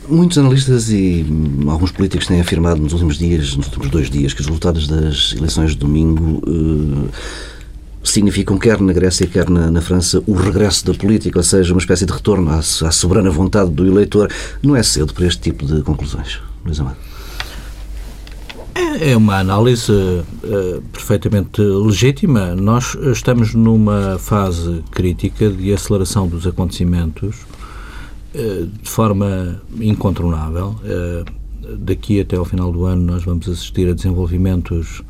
Muitos 0.09 0.37
analistas 0.37 0.91
e 0.91 1.25
alguns 1.69 1.93
políticos 1.93 2.27
têm 2.27 2.41
afirmado 2.41 2.83
nos 2.83 2.93
últimos 2.93 3.19
dias, 3.19 3.55
nos 3.55 3.67
últimos 3.67 3.88
dois 3.88 4.11
dias, 4.11 4.35
que 4.35 4.41
os 4.41 4.47
resultados 4.49 4.88
das 4.88 5.37
eleições 5.38 5.71
de 5.71 5.77
domingo 5.77 6.43
significam, 8.03 8.59
quer 8.59 8.81
na 8.81 8.93
Grécia, 8.93 9.27
quer 9.27 9.49
na, 9.49 9.71
na, 9.71 9.81
França, 9.81 10.23
o 10.27 10.33
regresso 10.33 10.85
da 10.87 10.95
política, 10.95 11.38
ou 11.38 11.43
seja, 11.43 11.73
uma 11.73 11.81
espécie 11.81 12.07
de 12.07 12.12
retorno 12.12 12.50
à, 12.50 12.59
à 12.59 12.62
soberana 12.62 13.31
vontade 13.31 13.71
do 13.71 13.87
eleitor. 13.87 14.31
Não 14.62 14.75
é 14.75 14.83
cedo 14.83 15.12
para 15.12 15.27
este 15.27 15.41
tipo 15.41 15.67
de 15.67 15.83
conclusões? 15.83 16.41
Luís 16.65 16.81
Amado? 16.81 16.97
É, 18.75 19.11
é 19.11 19.17
uma 19.17 19.38
análise 19.38 19.91
uh, 19.93 20.83
perfeitamente 20.93 21.61
legítima. 21.61 22.55
Nós 22.55 22.97
estamos 23.12 23.55
numa 23.55 24.19
fase 24.19 24.85
crítica 24.91 25.50
de 25.50 25.73
aceleração 25.73 26.29
dos 26.29 26.47
acontecimentos 26.47 27.43
uh, 28.35 28.67
de 28.67 28.88
forma 28.88 29.61
incontornável. 29.81 30.77
Uh, 30.85 31.38
daqui 31.77 32.21
até 32.21 32.37
ao 32.37 32.45
final 32.45 32.73
do 32.73 32.85
ano 32.85 33.03
nós 33.03 33.25
vamos 33.25 33.49
assistir 33.49 33.88
a 33.91 33.93
desenvolvimentos 33.93 35.03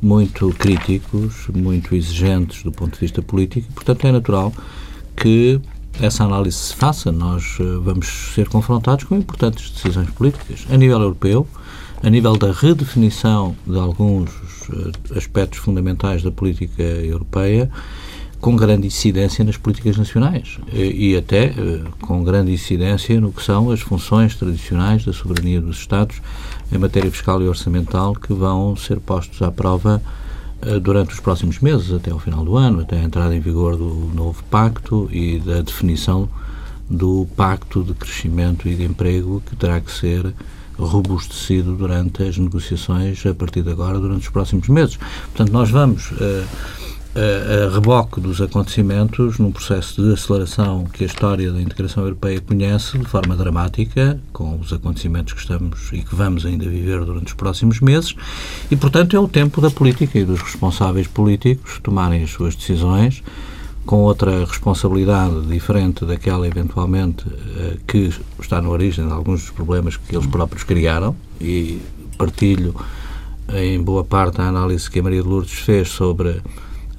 muito 0.00 0.50
críticos, 0.58 1.46
muito 1.54 1.94
exigentes 1.94 2.62
do 2.64 2.72
ponto 2.72 2.94
de 2.94 3.00
vista 3.00 3.22
político 3.22 3.72
portanto, 3.72 4.06
é 4.06 4.12
natural 4.12 4.52
que 5.16 5.60
essa 6.00 6.24
análise 6.24 6.56
se 6.56 6.74
faça, 6.74 7.12
nós 7.12 7.56
eh, 7.60 7.64
vamos 7.82 8.32
ser 8.34 8.48
confrontados 8.48 9.04
com 9.04 9.16
importantes 9.16 9.70
decisões 9.70 10.10
políticas 10.10 10.66
a 10.70 10.76
nível 10.76 11.00
europeu, 11.00 11.46
a 12.02 12.10
nível 12.10 12.36
da 12.36 12.52
redefinição 12.52 13.54
de 13.66 13.78
alguns 13.78 14.30
eh, 14.70 15.16
aspectos 15.16 15.58
fundamentais 15.58 16.22
da 16.22 16.30
política 16.30 16.82
europeia, 16.82 17.70
com 18.42 18.56
grande 18.56 18.88
incidência 18.88 19.44
nas 19.44 19.56
políticas 19.56 19.96
nacionais 19.96 20.58
e 20.72 21.16
até 21.16 21.44
eh, 21.44 21.80
com 22.00 22.24
grande 22.24 22.52
incidência 22.52 23.20
no 23.20 23.32
que 23.32 23.40
são 23.40 23.70
as 23.70 23.80
funções 23.80 24.34
tradicionais 24.34 25.04
da 25.04 25.12
soberania 25.12 25.60
dos 25.60 25.78
Estados 25.78 26.20
em 26.72 26.76
matéria 26.76 27.08
fiscal 27.08 27.40
e 27.40 27.46
orçamental 27.46 28.14
que 28.14 28.32
vão 28.32 28.74
ser 28.74 28.98
postos 28.98 29.40
à 29.42 29.52
prova 29.52 30.02
eh, 30.04 30.21
durante 30.82 31.12
os 31.12 31.20
próximos 31.20 31.58
meses, 31.58 31.92
até 31.92 32.10
ao 32.10 32.18
final 32.18 32.44
do 32.44 32.56
ano, 32.56 32.80
até 32.80 32.98
a 32.98 33.02
entrada 33.02 33.34
em 33.34 33.40
vigor 33.40 33.76
do 33.76 34.10
novo 34.14 34.42
pacto 34.44 35.08
e 35.10 35.38
da 35.38 35.60
definição 35.60 36.28
do 36.88 37.26
pacto 37.36 37.82
de 37.82 37.94
crescimento 37.94 38.68
e 38.68 38.74
de 38.74 38.84
emprego 38.84 39.42
que 39.46 39.56
terá 39.56 39.80
que 39.80 39.90
ser 39.90 40.34
robustecido 40.78 41.74
durante 41.74 42.22
as 42.22 42.36
negociações 42.38 43.24
a 43.26 43.34
partir 43.34 43.62
de 43.62 43.70
agora, 43.70 43.98
durante 43.98 44.22
os 44.22 44.28
próximos 44.28 44.68
meses. 44.68 44.96
Portanto, 44.96 45.52
nós 45.52 45.70
vamos. 45.70 46.10
Uh, 46.12 46.46
a, 47.14 47.72
reboque 47.72 48.20
dos 48.20 48.40
acontecimentos, 48.40 49.38
num 49.38 49.52
processo 49.52 50.02
de 50.02 50.14
aceleração 50.14 50.84
que 50.84 51.04
a 51.04 51.06
história 51.06 51.52
da 51.52 51.60
integração 51.60 52.04
europeia 52.04 52.40
conhece 52.40 52.98
de 52.98 53.04
forma 53.04 53.36
dramática, 53.36 54.18
com 54.32 54.58
os 54.58 54.72
acontecimentos 54.72 55.32
que 55.32 55.40
estamos 55.40 55.90
e 55.92 56.02
que 56.02 56.14
vamos 56.14 56.46
ainda 56.46 56.68
viver 56.68 57.04
durante 57.04 57.28
os 57.28 57.34
próximos 57.34 57.80
meses, 57.80 58.14
e, 58.70 58.76
portanto, 58.76 59.16
é 59.16 59.20
o 59.20 59.28
tempo 59.28 59.60
da 59.60 59.70
política 59.70 60.18
e 60.18 60.24
dos 60.24 60.40
responsáveis 60.40 61.06
políticos 61.06 61.78
tomarem 61.82 62.22
as 62.22 62.30
suas 62.30 62.56
decisões 62.56 63.22
com 63.84 63.96
outra 63.96 64.44
responsabilidade 64.44 65.42
diferente 65.46 66.04
daquela, 66.04 66.46
eventualmente, 66.46 67.24
eh, 67.56 67.76
que 67.86 68.12
está 68.40 68.62
na 68.62 68.68
origem 68.68 69.04
de 69.06 69.12
alguns 69.12 69.40
dos 69.40 69.50
problemas 69.50 69.96
que 69.96 70.14
eles 70.14 70.26
próprios 70.26 70.62
criaram, 70.62 71.16
e 71.40 71.80
partilho 72.16 72.74
em 73.52 73.82
boa 73.82 74.04
parte 74.04 74.40
a 74.40 74.48
análise 74.48 74.88
que 74.88 75.00
a 75.00 75.02
Maria 75.02 75.22
de 75.22 75.28
Lourdes 75.28 75.52
fez 75.52 75.88
sobre 75.88 76.40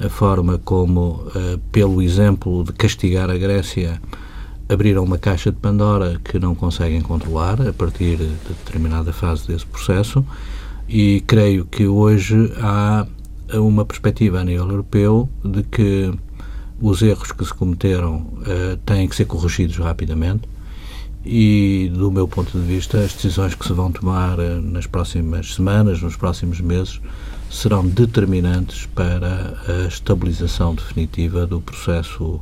a 0.03 0.09
forma 0.09 0.59
como, 0.59 1.27
uh, 1.27 1.57
pelo 1.71 2.01
exemplo 2.01 2.63
de 2.63 2.73
castigar 2.73 3.29
a 3.29 3.37
Grécia, 3.37 4.01
abriram 4.67 5.03
uma 5.03 5.17
caixa 5.17 5.51
de 5.51 5.57
Pandora 5.57 6.19
que 6.23 6.39
não 6.39 6.55
conseguem 6.55 7.01
controlar 7.01 7.61
a 7.61 7.73
partir 7.73 8.17
de 8.17 8.27
determinada 8.47 9.13
fase 9.13 9.47
desse 9.47 9.65
processo 9.65 10.25
e 10.87 11.23
creio 11.25 11.65
que 11.65 11.87
hoje 11.87 12.51
há 12.57 13.05
uma 13.53 13.85
perspectiva 13.85 14.39
a 14.39 14.43
nível 14.43 14.69
europeu 14.69 15.29
de 15.43 15.63
que 15.63 16.11
os 16.81 17.01
erros 17.01 17.31
que 17.31 17.45
se 17.45 17.53
cometeram 17.53 18.15
uh, 18.15 18.77
têm 18.85 19.07
que 19.07 19.15
ser 19.15 19.25
corrigidos 19.25 19.77
rapidamente 19.77 20.47
e, 21.25 21.89
do 21.93 22.11
meu 22.11 22.27
ponto 22.27 22.51
de 22.51 22.65
vista, 22.65 22.97
as 22.97 23.13
decisões 23.13 23.55
que 23.55 23.65
se 23.65 23.71
vão 23.71 23.91
tomar 23.91 24.39
uh, 24.39 24.61
nas 24.61 24.85
próximas 24.85 25.53
semanas, 25.53 26.01
nos 26.01 26.15
próximos 26.15 26.59
meses, 26.59 26.99
serão 27.53 27.87
determinantes 27.87 28.87
para 28.87 29.53
a 29.67 29.87
estabilização 29.87 30.73
definitiva 30.73 31.45
do 31.45 31.61
processo 31.61 32.41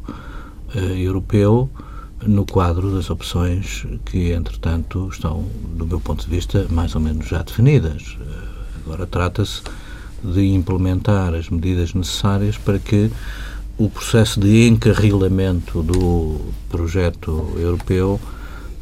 uh, 0.74 0.80
europeu 0.80 1.70
no 2.26 2.46
quadro 2.46 2.96
das 2.96 3.10
opções 3.10 3.86
que, 4.06 4.32
entretanto, 4.32 5.10
estão, 5.12 5.46
do 5.76 5.86
meu 5.86 6.00
ponto 6.00 6.24
de 6.24 6.30
vista, 6.30 6.66
mais 6.70 6.96
ou 6.96 7.02
menos 7.02 7.28
já 7.28 7.42
definidas. 7.42 8.18
Uh, 8.20 8.86
agora 8.86 9.06
trata-se 9.06 9.62
de 10.24 10.46
implementar 10.54 11.34
as 11.34 11.50
medidas 11.50 11.94
necessárias 11.94 12.58
para 12.58 12.80
que 12.80 13.12
o 13.78 13.90
processo 13.90 14.40
de 14.40 14.68
encarrilamento 14.68 15.84
do 15.84 16.40
projeto 16.70 17.54
europeu 17.58 18.20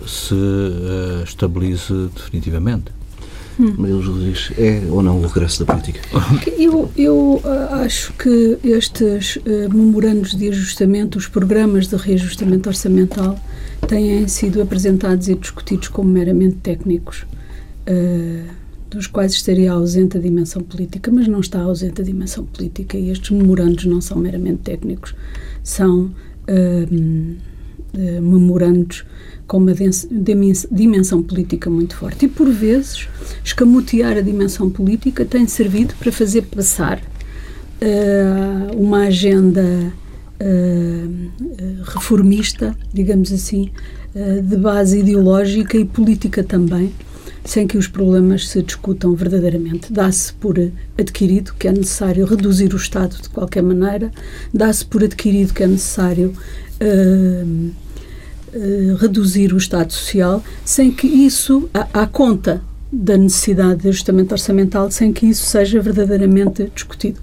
se 0.05 0.35
uh, 0.35 1.23
estabilize 1.23 2.09
definitivamente. 2.15 2.98
Maria 3.59 3.95
Rodrigues, 3.95 4.51
é 4.57 4.81
ou 4.89 5.03
não 5.03 5.19
o 5.19 5.27
regresso 5.27 5.65
da 5.65 5.73
política? 5.73 5.99
Eu, 6.57 6.89
eu 6.95 7.41
uh, 7.43 7.73
acho 7.83 8.13
que 8.13 8.57
estes 8.63 9.35
uh, 9.35 9.41
memorandos 9.73 10.33
de 10.33 10.47
ajustamento, 10.47 11.17
os 11.17 11.27
programas 11.27 11.87
de 11.87 11.97
reajustamento 11.97 12.69
orçamental, 12.69 13.37
têm 13.85 14.27
sido 14.29 14.61
apresentados 14.61 15.27
e 15.27 15.35
discutidos 15.35 15.89
como 15.89 16.09
meramente 16.09 16.55
técnicos, 16.57 17.25
uh, 17.87 18.49
dos 18.89 19.07
quais 19.07 19.33
estaria 19.33 19.73
ausente 19.73 20.17
a 20.17 20.21
dimensão 20.21 20.63
política, 20.63 21.11
mas 21.11 21.27
não 21.27 21.41
está 21.41 21.59
ausente 21.59 22.01
a 22.01 22.03
dimensão 22.03 22.45
política 22.45 22.97
e 22.97 23.09
estes 23.09 23.31
memorandos 23.31 23.85
não 23.85 23.99
são 23.99 24.17
meramente 24.17 24.61
técnicos, 24.63 25.13
são 25.61 26.11
uh, 26.47 27.39
memorandos 28.21 29.03
com 29.49 29.57
uma 29.57 29.73
dimensão 30.71 31.23
política 31.23 31.71
muito 31.71 31.95
forte. 31.95 32.25
E, 32.25 32.29
por 32.29 32.47
vezes, 32.51 33.09
escamotear 33.43 34.15
a 34.15 34.21
dimensão 34.21 34.69
política 34.69 35.25
tem 35.25 35.47
servido 35.47 35.95
para 35.95 36.11
fazer 36.11 36.43
passar 36.43 36.99
uh, 36.99 38.77
uma 38.77 39.07
agenda 39.07 39.91
uh, 40.39 41.83
reformista, 41.83 42.77
digamos 42.93 43.33
assim, 43.33 43.71
uh, 44.13 44.39
de 44.39 44.55
base 44.55 44.99
ideológica 44.99 45.79
e 45.79 45.83
política 45.83 46.43
também, 46.43 46.93
sem 47.43 47.65
que 47.65 47.77
os 47.77 47.87
problemas 47.87 48.49
se 48.49 48.61
discutam 48.61 49.15
verdadeiramente. 49.15 49.91
Dá-se 49.91 50.31
por 50.33 50.59
adquirido 50.95 51.55
que 51.57 51.67
é 51.67 51.71
necessário 51.71 52.23
reduzir 52.23 52.71
o 52.71 52.77
Estado 52.77 53.19
de 53.19 53.29
qualquer 53.29 53.63
maneira, 53.63 54.11
dá-se 54.53 54.85
por 54.85 55.03
adquirido 55.03 55.55
que 55.55 55.63
é 55.63 55.67
necessário 55.67 56.35
uh, 56.79 57.71
uh, 58.53 58.95
reduzir 58.95 59.53
o 59.53 59.57
Estado 59.57 59.91
Social, 59.93 60.43
sem 60.65 60.91
que 60.91 61.07
isso, 61.07 61.69
à 61.73 62.05
conta 62.05 62.61
da 62.91 63.17
necessidade 63.17 63.81
de 63.81 63.89
ajustamento 63.89 64.33
orçamental, 64.33 64.89
sem 64.89 65.13
que 65.13 65.27
isso 65.27 65.45
seja 65.45 65.79
verdadeiramente 65.79 66.71
discutido. 66.73 67.19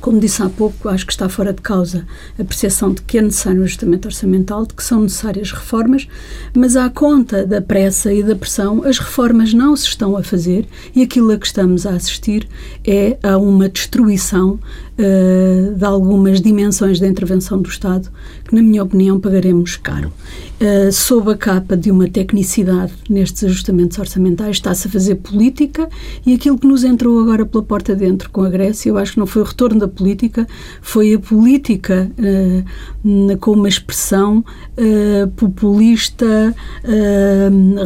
Como 0.00 0.20
disse 0.20 0.42
há 0.42 0.48
pouco, 0.48 0.88
acho 0.88 1.04
que 1.04 1.12
está 1.12 1.28
fora 1.28 1.52
de 1.52 1.60
causa 1.60 2.06
a 2.38 2.44
percepção 2.44 2.92
de 2.92 3.02
que 3.02 3.18
é 3.18 3.22
necessário 3.22 3.60
um 3.60 3.64
ajustamento 3.64 4.06
orçamental, 4.06 4.64
de 4.64 4.74
que 4.74 4.82
são 4.82 5.02
necessárias 5.02 5.50
reformas, 5.50 6.06
mas 6.54 6.76
à 6.76 6.88
conta 6.88 7.44
da 7.44 7.60
pressa 7.60 8.12
e 8.12 8.22
da 8.22 8.36
pressão, 8.36 8.84
as 8.84 8.98
reformas 8.98 9.52
não 9.52 9.74
se 9.74 9.86
estão 9.86 10.16
a 10.16 10.22
fazer 10.22 10.66
e 10.94 11.02
aquilo 11.02 11.32
a 11.32 11.38
que 11.38 11.46
estamos 11.46 11.84
a 11.84 11.90
assistir 11.90 12.48
é 12.86 13.18
a 13.22 13.36
uma 13.36 13.68
destruição 13.68 14.60
uh, 14.98 15.74
de 15.74 15.84
algumas 15.84 16.40
dimensões 16.40 17.00
da 17.00 17.06
intervenção 17.08 17.60
do 17.60 17.68
Estado 17.68 18.08
que, 18.44 18.54
na 18.54 18.62
minha 18.62 18.82
opinião, 18.82 19.18
pagaremos 19.18 19.76
caro. 19.76 20.12
Uh, 20.60 20.90
sob 20.90 21.30
a 21.30 21.36
capa 21.36 21.76
de 21.76 21.88
uma 21.88 22.08
tecnicidade 22.08 22.92
nestes 23.08 23.44
ajustamentos 23.44 23.96
orçamentais, 23.96 24.56
está-se 24.56 24.88
a 24.88 24.90
fazer 24.90 25.14
política 25.14 25.88
e 26.26 26.34
aquilo 26.34 26.58
que 26.58 26.66
nos 26.66 26.82
entrou 26.82 27.20
agora 27.20 27.46
pela 27.46 27.62
porta 27.62 27.94
dentro 27.94 28.28
com 28.30 28.42
a 28.42 28.50
Grécia, 28.50 28.88
eu 28.90 28.98
acho 28.98 29.12
que 29.12 29.20
não 29.20 29.26
foi 29.26 29.42
o 29.42 29.44
retorno 29.44 29.78
da 29.78 29.86
política, 29.86 30.48
foi 30.82 31.14
a 31.14 31.18
política 31.20 32.10
uh, 32.18 33.36
com 33.38 33.52
uma 33.52 33.68
expressão 33.68 34.38
uh, 34.76 35.28
populista, 35.36 36.54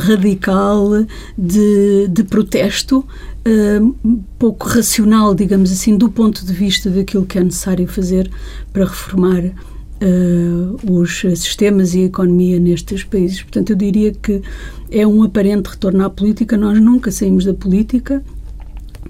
radical, 0.00 1.04
de, 1.36 2.08
de 2.08 2.24
protesto, 2.24 3.04
pouco 4.38 4.68
racional, 4.68 5.34
digamos 5.34 5.70
assim, 5.70 5.96
do 5.96 6.08
ponto 6.08 6.44
de 6.44 6.52
vista 6.52 6.88
daquilo 6.88 7.26
que 7.26 7.38
é 7.38 7.44
necessário 7.44 7.86
fazer 7.86 8.30
para 8.72 8.84
reformar 8.84 9.52
uh, 10.02 10.92
os 10.92 11.20
sistemas 11.20 11.94
e 11.94 12.02
a 12.02 12.06
economia 12.06 12.58
nestes 12.58 13.04
países. 13.04 13.42
Portanto, 13.42 13.70
eu 13.70 13.76
diria 13.76 14.12
que 14.12 14.42
é 14.90 15.06
um 15.06 15.22
aparente 15.22 15.70
retorno 15.70 16.04
à 16.04 16.10
política. 16.10 16.56
Nós 16.56 16.80
nunca 16.80 17.10
saímos 17.10 17.44
da 17.44 17.54
política, 17.54 18.22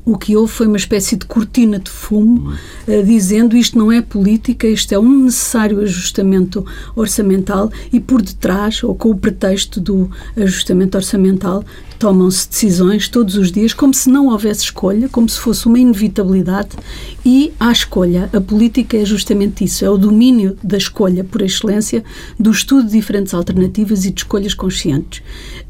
o 0.04 0.18
que 0.18 0.37
houve 0.37 0.52
foi 0.52 0.66
uma 0.66 0.76
espécie 0.76 1.16
de 1.16 1.26
cortina 1.26 1.78
de 1.78 1.90
fumo, 1.90 2.50
uh, 2.50 3.02
dizendo 3.04 3.56
isto 3.56 3.78
não 3.78 3.92
é 3.92 4.02
política, 4.02 4.66
isto 4.66 4.92
é 4.92 4.99
um 4.99 5.25
necessário 5.25 5.80
ajustamento 5.80 6.64
orçamental 6.96 7.70
e 7.92 8.00
por 8.00 8.20
detrás, 8.20 8.82
ou 8.82 8.94
com 8.94 9.11
o 9.11 9.16
pretexto 9.16 9.80
do 9.80 10.11
ajustamento 10.37 10.96
orçamental, 10.96 11.64
tomam-se 12.02 12.49
decisões 12.49 13.08
todos 13.08 13.37
os 13.37 13.52
dias 13.52 13.72
como 13.72 13.94
se 13.94 14.11
não 14.11 14.26
houvesse 14.26 14.64
escolha, 14.64 15.08
como 15.08 15.28
se 15.28 15.38
fosse 15.38 15.66
uma 15.66 15.78
inevitabilidade 15.78 16.70
e 17.25 17.52
há 17.61 17.70
escolha. 17.70 18.28
A 18.32 18.40
política 18.40 18.96
é 18.96 19.04
justamente 19.04 19.62
isso, 19.62 19.84
é 19.84 19.90
o 19.90 19.96
domínio 19.96 20.56
da 20.64 20.76
escolha 20.76 21.22
por 21.22 21.42
excelência, 21.42 22.02
do 22.37 22.50
estudo 22.50 22.87
de 22.87 22.92
diferentes 22.92 23.32
alternativas 23.32 24.04
e 24.04 24.11
de 24.11 24.20
escolhas 24.20 24.52
conscientes. 24.52 25.22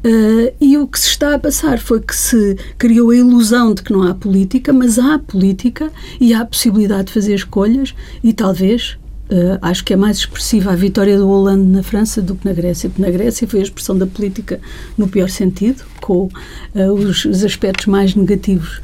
Uh, 0.05 0.53
e 0.59 0.77
o 0.77 0.85
que 0.85 0.99
se 0.99 1.07
está 1.07 1.33
a 1.33 1.39
passar 1.39 1.79
foi 1.79 2.01
que 2.01 2.15
se 2.15 2.57
criou 2.77 3.11
a 3.11 3.15
ilusão 3.15 3.73
de 3.73 3.81
que 3.81 3.93
não 3.93 4.03
há 4.03 4.13
política, 4.13 4.73
mas 4.73 4.99
há 4.99 5.17
política 5.17 5.89
e 6.19 6.33
há 6.33 6.41
a 6.41 6.45
possibilidade 6.45 7.05
de 7.05 7.13
fazer 7.13 7.33
escolhas 7.35 7.95
e 8.23 8.33
talvez 8.33 8.97
Uh, 9.31 9.57
acho 9.61 9.85
que 9.85 9.93
é 9.93 9.95
mais 9.95 10.17
expressiva 10.17 10.73
a 10.73 10.75
vitória 10.75 11.17
do 11.17 11.25
Hollande 11.25 11.65
na 11.65 11.81
França 11.81 12.21
do 12.21 12.35
que 12.35 12.45
na 12.45 12.53
Grécia. 12.53 12.89
Porque 12.89 13.01
na 13.01 13.09
Grécia 13.09 13.47
foi 13.47 13.61
a 13.61 13.63
expressão 13.63 13.97
da 13.97 14.05
política 14.05 14.59
no 14.95 15.07
pior 15.07 15.29
sentido, 15.29 15.83
com 16.01 16.25
uh, 16.25 16.91
os, 16.91 17.23
os, 17.23 17.43
aspectos 17.43 17.87
mais 17.87 18.13
negativos 18.13 18.81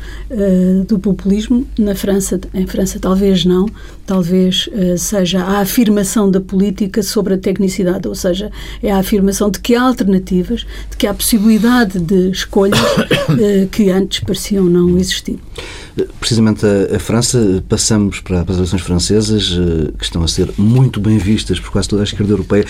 do 0.88 0.98
populismo. 0.98 1.68
Na 1.78 1.94
França, 1.94 2.40
em 2.54 2.66
França, 2.66 2.98
talvez 3.00 3.46
não. 3.46 3.68
Talvez 4.10 4.68
seja 4.98 5.44
a 5.44 5.60
afirmação 5.60 6.32
da 6.32 6.42
política 6.42 7.04
sobre 7.04 7.36
a 7.36 7.38
tecnicidade, 7.38 8.08
ou 8.08 8.16
seja, 8.16 8.52
é 8.82 8.92
a 8.92 8.98
afirmação 8.98 9.52
de 9.52 9.60
que 9.60 9.76
há 9.76 9.84
alternativas, 9.84 10.66
de 10.90 10.98
que 10.98 11.06
há 11.06 11.14
possibilidade 11.14 12.00
de 12.00 12.32
escolhas 12.32 12.80
que 13.72 13.92
antes 13.92 14.22
pareciam 14.22 14.66
não 14.66 14.98
existir. 14.98 15.38
Precisamente 16.20 16.66
a, 16.66 16.96
a 16.96 17.00
França, 17.00 17.64
passamos 17.70 18.20
para, 18.20 18.44
para 18.44 18.54
as 18.54 18.58
eleições 18.58 18.82
francesas, 18.82 19.50
que 19.96 20.04
estão 20.04 20.24
a 20.24 20.28
ser 20.28 20.52
muito 20.58 21.00
bem 21.00 21.20
vistas 21.20 21.60
por 21.60 21.70
quase 21.70 21.88
toda 21.88 22.02
a 22.02 22.06
esquerda 22.06 22.34
europeia. 22.34 22.66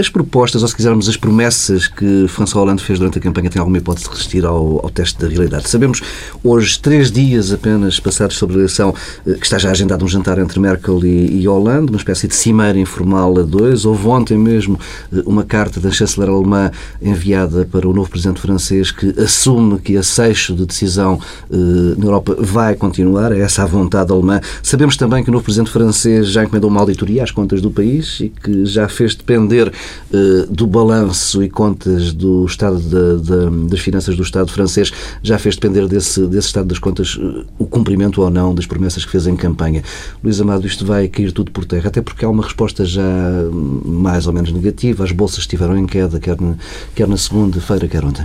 As 0.00 0.08
propostas, 0.08 0.62
ou 0.62 0.68
se 0.68 0.74
quisermos, 0.74 1.10
as 1.10 1.16
promessas 1.18 1.86
que 1.86 2.26
François 2.26 2.62
Hollande 2.62 2.82
fez 2.82 2.98
durante 2.98 3.18
a 3.18 3.20
campanha 3.20 3.50
têm 3.50 3.60
alguma 3.60 3.76
hipótese 3.76 4.06
de 4.06 4.10
resistir 4.10 4.46
ao, 4.46 4.80
ao 4.82 4.88
teste 4.88 5.20
da 5.20 5.28
realidade? 5.28 5.68
Sabemos, 5.68 6.00
hoje, 6.42 6.80
três 6.80 7.12
dias 7.12 7.52
apenas 7.52 8.00
passados 8.00 8.38
sobre 8.38 8.56
a 8.56 8.58
eleição, 8.60 8.94
eh, 9.26 9.34
que 9.34 9.44
está 9.44 9.58
já 9.58 9.70
agendado 9.70 10.02
um 10.02 10.08
jantar 10.08 10.38
entre 10.38 10.58
Merkel 10.58 11.04
e, 11.04 11.42
e 11.42 11.46
Hollande, 11.46 11.90
uma 11.90 11.98
espécie 11.98 12.26
de 12.26 12.34
cimeira 12.34 12.78
informal 12.78 13.38
a 13.38 13.42
dois. 13.42 13.84
Houve 13.84 14.08
ontem 14.08 14.38
mesmo 14.38 14.80
eh, 15.12 15.22
uma 15.26 15.44
carta 15.44 15.78
da 15.78 15.90
chanceler 15.90 16.30
alemã 16.30 16.70
enviada 17.02 17.68
para 17.70 17.86
o 17.86 17.92
novo 17.92 18.08
presidente 18.08 18.40
francês 18.40 18.90
que 18.90 19.14
assume 19.20 19.78
que 19.80 19.98
a 19.98 20.02
seixo 20.02 20.54
de 20.54 20.64
decisão 20.64 21.20
eh, 21.52 21.56
na 21.98 22.06
Europa 22.06 22.34
vai 22.38 22.74
continuar, 22.74 23.32
é 23.32 23.40
essa 23.40 23.64
a 23.64 23.66
vontade 23.66 24.10
alemã. 24.10 24.40
Sabemos 24.62 24.96
também 24.96 25.22
que 25.22 25.28
o 25.28 25.32
novo 25.32 25.44
presidente 25.44 25.70
francês 25.70 26.28
já 26.28 26.42
encomendou 26.42 26.70
uma 26.70 26.80
auditoria 26.80 27.22
às 27.22 27.30
contas 27.30 27.60
do 27.60 27.70
país 27.70 28.18
e 28.20 28.30
que 28.30 28.64
já 28.64 28.88
fez 28.88 29.14
depender 29.14 29.70
do 30.50 30.66
balanço 30.66 31.42
e 31.42 31.48
contas 31.48 32.12
do 32.12 32.44
estado 32.44 32.78
de, 32.78 33.22
de, 33.22 33.68
das 33.68 33.80
finanças 33.80 34.16
do 34.16 34.22
Estado 34.22 34.50
francês 34.50 34.92
já 35.22 35.38
fez 35.38 35.54
depender 35.56 35.86
desse, 35.86 36.26
desse 36.26 36.48
estado 36.48 36.66
das 36.66 36.78
contas 36.78 37.18
eh, 37.20 37.44
o 37.58 37.66
cumprimento 37.66 38.22
ou 38.22 38.30
não 38.30 38.54
das 38.54 38.66
promessas 38.66 39.04
que 39.04 39.10
fez 39.10 39.26
em 39.26 39.36
campanha. 39.36 39.82
Luís 40.22 40.40
Amado, 40.40 40.66
isto 40.66 40.84
vai 40.84 41.08
cair 41.08 41.32
tudo 41.32 41.50
por 41.50 41.64
terra, 41.64 41.88
até 41.88 42.00
porque 42.00 42.24
há 42.24 42.28
uma 42.28 42.42
resposta 42.42 42.84
já 42.84 43.02
mais 43.84 44.26
ou 44.26 44.32
menos 44.32 44.52
negativa. 44.52 45.04
As 45.04 45.12
bolsas 45.12 45.40
estiveram 45.40 45.76
em 45.76 45.86
queda, 45.86 46.18
quer 46.18 46.40
na, 46.40 46.56
quer 46.94 47.08
na 47.08 47.16
segunda-feira, 47.16 47.88
quer 47.88 48.04
ontem. 48.04 48.24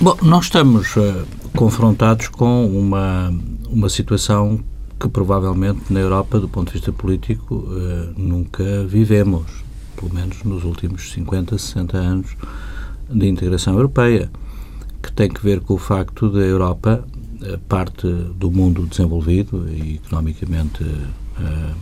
Bom, 0.00 0.16
nós 0.22 0.46
estamos 0.46 0.96
uh, 0.96 1.26
confrontados 1.54 2.28
com 2.28 2.66
uma, 2.66 3.32
uma 3.68 3.88
situação 3.88 4.60
que 4.98 5.08
provavelmente 5.08 5.80
na 5.90 6.00
Europa, 6.00 6.38
do 6.38 6.48
ponto 6.48 6.68
de 6.68 6.74
vista 6.74 6.92
político, 6.92 7.54
uh, 7.54 8.14
nunca 8.16 8.84
vivemos 8.86 9.69
pelo 10.00 10.14
menos 10.14 10.42
nos 10.44 10.64
últimos 10.64 11.12
50, 11.12 11.58
60 11.58 11.96
anos 11.98 12.36
de 13.10 13.28
integração 13.28 13.74
europeia, 13.74 14.30
que 15.02 15.12
tem 15.12 15.28
que 15.28 15.42
ver 15.42 15.60
com 15.60 15.74
o 15.74 15.78
facto 15.78 16.30
da 16.30 16.40
Europa, 16.40 17.04
parte 17.68 18.06
do 18.34 18.50
mundo 18.50 18.86
desenvolvido 18.86 19.66
e 19.68 19.96
economicamente 19.96 20.84
eh, 20.84 21.72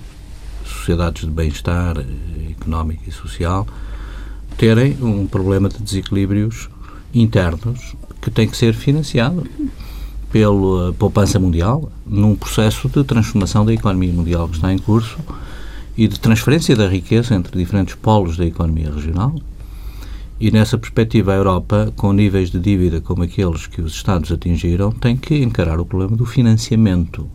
sociedades 0.65 1.25
de 1.25 1.31
bem-estar 1.31 1.97
económico 2.51 3.03
e 3.07 3.13
social, 3.13 3.67
terem 4.57 4.97
um 5.01 5.27
problema 5.27 5.69
de 5.69 5.79
desequilíbrios 5.79 6.69
internos 7.15 7.97
que 8.21 8.31
tem 8.31 8.49
que 8.49 8.57
ser 8.57 8.75
financiado 8.75 9.47
pela 10.31 10.93
poupança 10.93 11.39
mundial 11.39 11.91
num 12.07 12.35
processo 12.35 12.89
de 12.89 13.03
transformação 13.03 13.65
da 13.65 13.73
economia 13.73 14.13
mundial 14.13 14.49
que 14.49 14.57
está 14.57 14.73
em 14.73 14.79
curso 14.79 15.19
e 15.99 16.07
de 16.07 16.21
transferência 16.21 16.77
da 16.77 16.87
riqueza 16.87 17.35
entre 17.35 17.59
diferentes 17.59 17.97
polos 17.97 18.37
da 18.37 18.47
economia 18.47 18.89
regional. 18.89 19.35
E 20.39 20.49
nessa 20.53 20.79
perspectiva, 20.79 21.33
a 21.33 21.35
Europa, 21.35 21.93
com 21.97 22.13
níveis 22.13 22.53
de 22.53 22.61
dívida 22.61 23.01
como 23.01 23.25
aqueles 23.25 23.67
que 23.67 23.83
os 23.83 23.95
Estados 23.95 24.31
atingiram, 24.31 24.93
tem 24.93 25.17
que 25.17 25.43
encarar 25.43 25.81
o 25.81 25.85
problema 25.85 26.17
do 26.17 26.25
financiamento. 26.25 27.29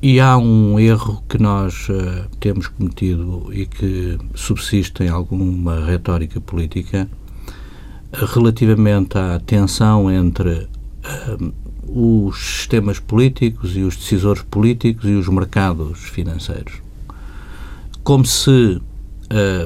E 0.00 0.20
há 0.20 0.38
um 0.38 0.78
erro 0.78 1.20
que 1.28 1.36
nós 1.36 1.88
uh, 1.88 2.28
temos 2.38 2.68
cometido 2.68 3.48
e 3.52 3.66
que 3.66 4.16
subsiste 4.32 5.02
em 5.02 5.08
alguma 5.08 5.84
retórica 5.84 6.40
política 6.40 7.08
uh, 8.12 8.24
relativamente 8.24 9.18
à 9.18 9.40
tensão 9.40 10.08
entre 10.08 10.68
uh, 10.68 11.52
os 11.88 12.38
sistemas 12.38 13.00
políticos 13.00 13.76
e 13.76 13.80
os 13.80 13.96
decisores 13.96 14.42
políticos 14.42 15.06
e 15.06 15.14
os 15.14 15.26
mercados 15.26 15.98
financeiros 16.04 16.85
como 18.06 18.24
se 18.24 18.50
uh, 18.50 18.80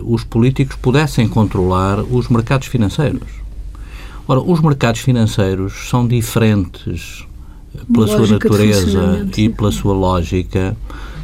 os 0.03 0.25
políticos 0.25 0.75
pudessem 0.75 1.29
controlar 1.29 2.01
os 2.01 2.31
mercados 2.31 2.69
financeiros. 2.69 3.29
Ora, 4.27 4.41
os 4.41 4.63
mercados 4.63 5.03
financeiros 5.03 5.91
são 5.91 6.09
diferentes 6.09 7.27
eh, 7.75 7.81
pela 7.93 8.07
sua 8.07 8.27
natureza 8.27 9.29
e 9.37 9.51
pela 9.51 9.71
sua 9.71 9.93
lógica 9.93 10.75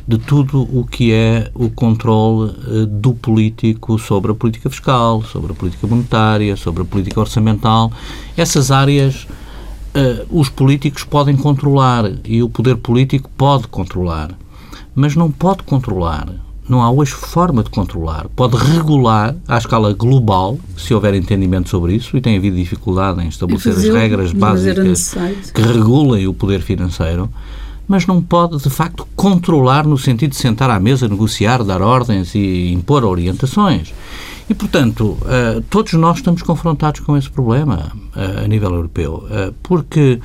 de 0.06 0.18
tudo 0.18 0.60
o 0.60 0.84
que 0.84 1.10
é 1.10 1.50
o 1.54 1.70
controle 1.70 2.50
uh, 2.50 2.86
do 2.86 3.14
político 3.14 3.98
sobre 3.98 4.32
a 4.32 4.34
política 4.34 4.68
fiscal, 4.68 5.22
sobre 5.22 5.52
a 5.52 5.54
política 5.54 5.86
monetária, 5.86 6.54
sobre 6.54 6.82
a 6.82 6.84
política 6.84 7.18
orçamental. 7.18 7.90
Essas 8.36 8.70
áreas 8.70 9.26
uh, 9.94 10.26
os 10.30 10.50
políticos 10.50 11.02
podem 11.02 11.34
controlar 11.34 12.12
e 12.26 12.42
o 12.42 12.50
poder 12.50 12.76
político 12.76 13.30
pode 13.38 13.68
controlar, 13.68 14.36
mas 14.94 15.16
não 15.16 15.30
pode 15.30 15.62
controlar 15.62 16.44
não 16.68 16.82
há 16.82 16.90
hoje 16.90 17.12
forma 17.12 17.62
de 17.62 17.70
controlar. 17.70 18.26
Pode 18.34 18.56
regular 18.56 19.36
à 19.46 19.58
escala 19.58 19.92
global, 19.92 20.58
se 20.76 20.92
houver 20.92 21.14
entendimento 21.14 21.68
sobre 21.68 21.94
isso, 21.94 22.16
e 22.16 22.20
tem 22.20 22.36
havido 22.36 22.56
dificuldade 22.56 23.22
em 23.22 23.28
estabelecer 23.28 23.72
as 23.72 23.84
regras 23.84 24.32
básicas 24.32 25.14
que 25.54 25.62
regulem 25.62 26.26
o 26.26 26.34
poder 26.34 26.60
financeiro, 26.60 27.30
mas 27.88 28.06
não 28.06 28.20
pode, 28.20 28.58
de 28.62 28.70
facto, 28.70 29.06
controlar 29.14 29.86
no 29.86 29.96
sentido 29.96 30.30
de 30.30 30.36
sentar 30.36 30.70
à 30.70 30.80
mesa, 30.80 31.08
negociar, 31.08 31.62
dar 31.62 31.80
ordens 31.80 32.34
e 32.34 32.72
impor 32.72 33.04
orientações. 33.04 33.94
E, 34.48 34.54
portanto, 34.54 35.16
uh, 35.22 35.60
todos 35.70 35.92
nós 35.94 36.18
estamos 36.18 36.42
confrontados 36.42 37.00
com 37.00 37.16
esse 37.16 37.28
problema 37.28 37.92
uh, 38.14 38.44
a 38.44 38.48
nível 38.48 38.72
europeu, 38.74 39.24
uh, 39.24 39.52
porque, 39.62 40.20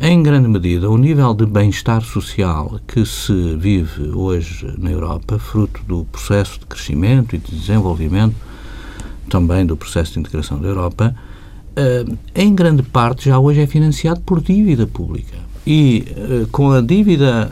em 0.00 0.22
grande 0.22 0.48
medida, 0.48 0.90
o 0.90 0.96
nível 0.96 1.32
de 1.32 1.46
bem-estar 1.46 2.02
social 2.02 2.78
que 2.86 3.04
se 3.06 3.56
vive 3.56 4.10
hoje 4.10 4.74
na 4.78 4.90
Europa, 4.90 5.38
fruto 5.38 5.80
do 5.84 6.04
processo 6.04 6.60
de 6.60 6.66
crescimento 6.66 7.34
e 7.34 7.38
de 7.38 7.56
desenvolvimento, 7.56 8.34
também 9.28 9.64
do 9.64 9.76
processo 9.76 10.12
de 10.12 10.20
integração 10.20 10.60
da 10.60 10.68
Europa, 10.68 11.14
em 12.34 12.54
grande 12.54 12.82
parte 12.82 13.26
já 13.26 13.38
hoje 13.38 13.60
é 13.60 13.66
financiado 13.66 14.20
por 14.20 14.40
dívida 14.40 14.86
pública. 14.86 15.36
E 15.66 16.04
com 16.52 16.70
a 16.70 16.80
dívida 16.80 17.50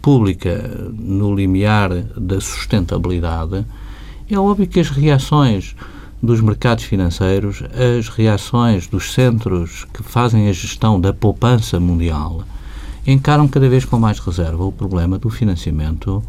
pública 0.00 0.90
no 0.94 1.34
limiar 1.34 1.90
da 2.16 2.40
sustentabilidade, 2.40 3.64
é 4.30 4.38
óbvio 4.38 4.66
que 4.66 4.78
as 4.78 4.90
reações 4.90 5.74
dos 6.22 6.40
mercados 6.40 6.84
financeiros, 6.84 7.62
as 7.96 8.08
reações 8.08 8.86
dos 8.86 9.12
centros 9.12 9.86
que 9.92 10.02
fazem 10.02 10.48
a 10.48 10.52
gestão 10.52 11.00
da 11.00 11.12
poupança 11.12 11.78
mundial, 11.78 12.42
encaram 13.06 13.46
cada 13.48 13.68
vez 13.68 13.84
com 13.84 13.98
mais 13.98 14.18
reserva 14.18 14.64
o 14.64 14.72
problema 14.72 15.18
do 15.18 15.30
financiamento 15.30 16.22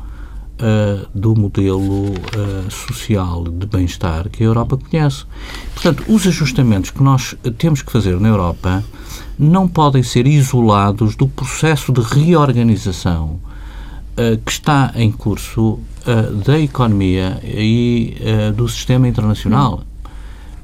uh, 0.59 1.07
do 1.13 1.35
modelo 1.35 2.11
uh, 2.11 2.71
social 2.71 3.43
de 3.43 3.65
bem-estar 3.65 4.29
que 4.29 4.43
a 4.43 4.45
Europa 4.45 4.77
conhece. 4.77 5.25
Portanto, 5.73 6.03
os 6.07 6.25
ajustamentos 6.27 6.91
que 6.91 7.03
nós 7.03 7.35
temos 7.57 7.81
que 7.81 7.91
fazer 7.91 8.19
na 8.19 8.29
Europa 8.29 8.83
não 9.37 9.67
podem 9.67 10.03
ser 10.03 10.27
isolados 10.27 11.15
do 11.15 11.27
processo 11.27 11.91
de 11.91 12.01
reorganização 12.01 13.39
eh, 14.19 14.37
que 14.45 14.51
está 14.51 14.91
em 14.95 15.13
curso 15.13 15.79
uh, 16.09 16.33
da 16.35 16.59
economia 16.59 17.39
e 17.43 18.17
uh, 18.19 18.53
do 18.53 18.67
sistema 18.67 19.07
internacional. 19.07 19.83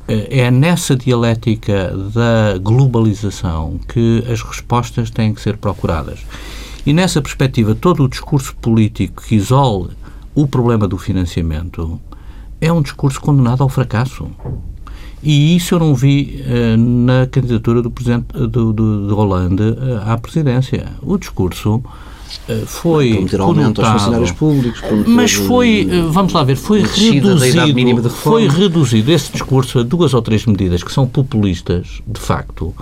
é 0.08 0.52
nessa 0.52 0.96
dialética 0.96 1.92
da 2.14 2.60
globalização 2.60 3.80
que 3.88 4.24
as 4.32 4.40
respostas 4.44 5.10
têm 5.10 5.34
que 5.34 5.42
ser 5.42 5.58
procuradas. 5.58 6.20
E 6.86 6.94
nessa 6.94 7.20
perspectiva, 7.24 7.74
todo 7.74 8.04
o 8.04 8.08
discurso 8.08 8.56
político 8.58 9.24
que 9.24 9.36
isole 9.36 9.90
o 10.36 10.48
problema 10.48 10.88
do 10.88 10.96
financiamento 11.00 12.00
é 12.62 12.72
um 12.72 12.84
discurso 12.84 13.20
condenado 13.20 13.64
ao 13.64 13.70
fracasso. 13.70 14.28
E 15.24 15.56
isso 15.56 15.74
eu 15.74 15.80
não 15.80 15.96
vi 15.96 16.44
na 16.78 17.26
candidatura 17.26 17.82
do 17.82 17.90
presidente 17.90 18.28
do, 18.32 18.72
do, 18.72 19.08
de 19.08 19.14
Hollande 19.14 19.64
à 20.06 20.16
presidência. 20.20 20.92
O 21.02 21.18
discurso 21.18 21.82
eh, 22.48 22.64
foi 22.66 23.14
prometer 23.14 23.40
aumento 23.40 23.82
aos 23.82 23.92
funcionários 23.94 24.32
públicos, 24.32 24.82
mas 25.08 25.34
foi, 25.34 25.88
eh, 25.90 26.02
vamos 26.10 26.34
lá 26.34 26.44
ver, 26.44 26.56
foi 26.56 26.82
reduzido, 26.82 28.10
foi 28.10 28.48
reduzido 28.48 29.12
esse 29.12 29.32
discurso 29.32 29.80
a 29.80 29.84
duas 29.84 30.14
ou 30.14 30.22
três 30.22 30.46
medidas 30.46 30.84
que 30.84 30.92
são 30.92 31.08
populistas, 31.08 32.02
de 32.08 32.20
facto, 32.20 32.74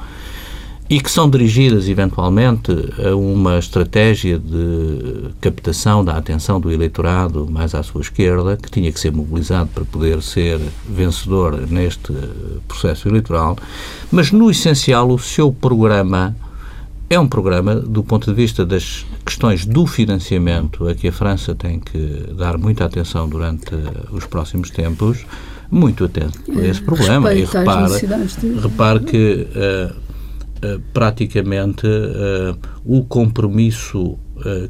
e 0.90 1.00
que 1.00 1.10
são 1.10 1.30
dirigidas 1.30 1.88
eventualmente 1.88 2.72
a 3.04 3.16
uma 3.16 3.58
estratégia 3.58 4.38
de 4.38 5.32
captação 5.40 6.04
da 6.04 6.18
atenção 6.18 6.60
do 6.60 6.72
eleitorado 6.72 7.48
mais 7.50 7.74
à 7.74 7.82
sua 7.82 8.02
esquerda, 8.02 8.58
que 8.58 8.70
tinha 8.70 8.92
que 8.92 9.00
ser 9.00 9.12
mobilizado 9.12 9.70
para 9.74 9.86
poder 9.86 10.22
ser 10.22 10.60
vencedor 10.88 11.68
neste 11.70 12.14
processo 12.68 13.08
eleitoral, 13.08 13.58
mas 14.12 14.32
no 14.32 14.52
essencial 14.52 15.10
o 15.10 15.18
seu 15.18 15.52
programa 15.52 16.36
é 17.14 17.20
um 17.20 17.28
programa, 17.28 17.76
do 17.76 18.04
ponto 18.04 18.30
de 18.30 18.36
vista 18.36 18.66
das 18.66 19.06
questões 19.26 19.66
do 19.66 19.86
financiamento, 19.86 20.88
a 20.88 20.96
que 20.96 21.08
a 21.08 21.12
França 21.12 21.54
tem 21.54 21.80
que 21.80 22.34
dar 22.36 22.58
muita 22.58 22.86
atenção 22.86 23.30
durante 23.30 23.72
os 24.12 24.26
próximos 24.26 24.70
tempos, 24.70 25.26
muito 25.70 26.06
atento 26.06 26.40
a 26.52 26.66
esse 26.66 26.82
problema. 26.82 27.34
E 27.34 27.46
repare, 27.46 27.94
repare 28.62 29.00
que 29.02 29.48
uh, 29.56 29.96
uh, 29.96 30.82
praticamente 30.92 31.86
uh, 31.86 32.58
o 32.84 33.04
compromisso 33.04 34.18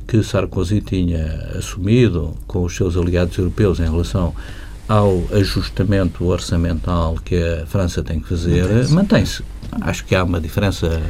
que 0.08 0.22
Sarkozy 0.22 0.82
tinha 0.82 1.50
assumido 1.58 2.36
com 2.46 2.64
os 2.64 2.76
seus 2.76 2.96
aliados 2.96 3.36
europeus 3.40 3.80
em 3.80 3.90
relação 3.90 4.36
ao 4.88 5.24
ajustamento 5.32 6.26
orçamental 6.26 7.16
que 7.26 7.36
a 7.36 7.66
França 7.66 8.04
tem 8.04 8.20
que 8.20 8.30
fazer, 8.30 8.68
mantém-se. 8.92 9.42
Mantém 9.42 9.90
Acho 9.90 10.06
que 10.06 10.14
há 10.14 10.24
uma 10.24 10.40
diferença 10.40 11.02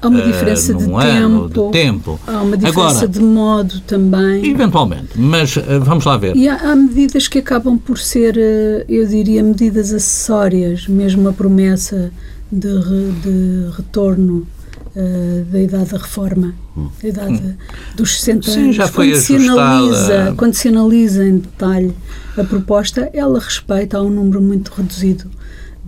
Há 0.00 0.08
uma 0.08 0.22
diferença 0.22 0.72
uh, 0.72 0.78
de, 0.78 0.86
tempo, 0.86 1.48
de, 1.48 1.72
tempo, 1.72 2.20
Há 2.26 2.42
uma 2.42 2.56
diferença 2.56 2.80
Agora, 2.80 3.08
de 3.08 3.20
modo 3.20 3.80
também. 3.80 4.46
Eventualmente, 4.48 5.08
mas 5.16 5.56
uh, 5.56 5.62
vamos 5.80 6.04
lá 6.04 6.16
ver. 6.16 6.36
E 6.36 6.48
há, 6.48 6.56
há, 6.56 6.76
medidas 6.76 7.26
que 7.26 7.38
acabam 7.38 7.76
por 7.78 7.98
ser, 7.98 8.36
uh, 8.36 8.84
eu 8.88 9.06
diria, 9.06 9.42
medidas 9.42 9.92
acessórias, 9.92 10.86
mesmo 10.86 11.28
a 11.28 11.32
promessa 11.32 12.12
de, 12.50 12.68
re, 12.68 13.12
de 13.22 13.76
retorno 13.76 14.46
da 15.52 15.60
idade 15.60 15.92
da 15.92 15.98
reforma, 15.98 16.52
da 17.00 17.08
idade 17.08 17.34
hum. 17.34 17.54
dos 17.94 18.20
60 18.20 18.50
Sim, 18.50 18.72
Já 18.72 18.88
foi 18.88 19.10
quando, 19.10 19.20
se 19.20 19.36
analisa, 19.36 20.34
quando 20.36 20.54
se 20.54 20.68
analisa 20.68 21.24
em 21.24 21.38
detalhe 21.38 21.94
a 22.36 22.42
proposta, 22.42 23.08
ela 23.12 23.38
respeita 23.38 23.98
a 23.98 24.02
um 24.02 24.10
número 24.10 24.42
muito 24.42 24.72
reduzido 24.74 25.30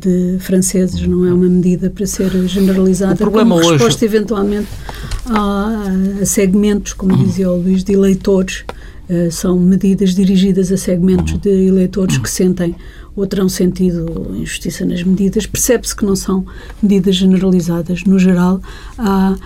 de 0.01 0.39
franceses, 0.39 1.07
não 1.07 1.27
é 1.27 1.33
uma 1.33 1.49
medida 1.49 1.91
para 1.91 2.07
ser 2.07 2.31
generalizada 2.47 3.25
como 3.25 3.55
hoje... 3.55 3.73
resposta 3.73 4.05
eventualmente 4.05 4.69
a, 5.27 5.85
a, 6.21 6.27
segmentos, 6.27 6.93
como 6.93 7.17
dizia 7.17 7.51
o 7.51 7.61
Luís, 7.61 7.85
de 7.85 7.93
eleitores. 7.93 8.65
Uh, 9.09 9.31
são 9.31 9.59
medidas 9.59 10.15
dirigidas 10.15 10.71
a 10.71 10.77
segmentos 10.77 11.37
de 11.39 11.51
eleitores 11.67 12.17
que 12.17 12.31
sentem 12.31 12.77
ou 13.17 13.27
terão 13.27 13.49
sentido 13.49 14.35
injustiça 14.37 14.85
nas 14.85 15.03
medidas. 15.03 15.47
Percebe-se 15.47 15.97
que 15.97 16.05
não 16.05 16.15
são 16.15 16.47
medidas 16.81 17.17
generalizadas. 17.17 18.05
No 18.05 18.21
geral, 18.21 18.61
há, 18.97 19.37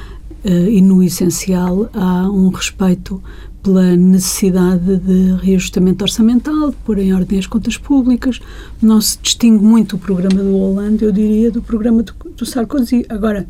uh, 0.45 0.49
e 0.49 0.83
no 0.83 1.03
essencial, 1.03 1.89
há 1.95 2.29
um 2.29 2.51
respeito 2.51 3.23
pela 3.65 3.97
necessidade 3.97 4.99
de 4.99 5.33
reajustamento 5.43 6.05
orçamental, 6.05 6.69
de 6.69 6.77
pôr 6.85 6.99
em 6.99 7.15
ordem 7.15 7.39
as 7.39 7.47
contas 7.47 7.79
públicas. 7.79 8.39
Não 8.81 9.01
se 9.01 9.19
distingue 9.21 9.65
muito 9.65 9.97
o 9.97 9.99
programa 9.99 10.43
do 10.43 10.55
Hollande, 10.55 11.03
eu 11.03 11.11
diria, 11.11 11.51
do 11.51 11.63
programa 11.63 12.03
do, 12.03 12.15
do 12.37 12.45
Sarkozy. 12.45 13.07
Agora, 13.09 13.47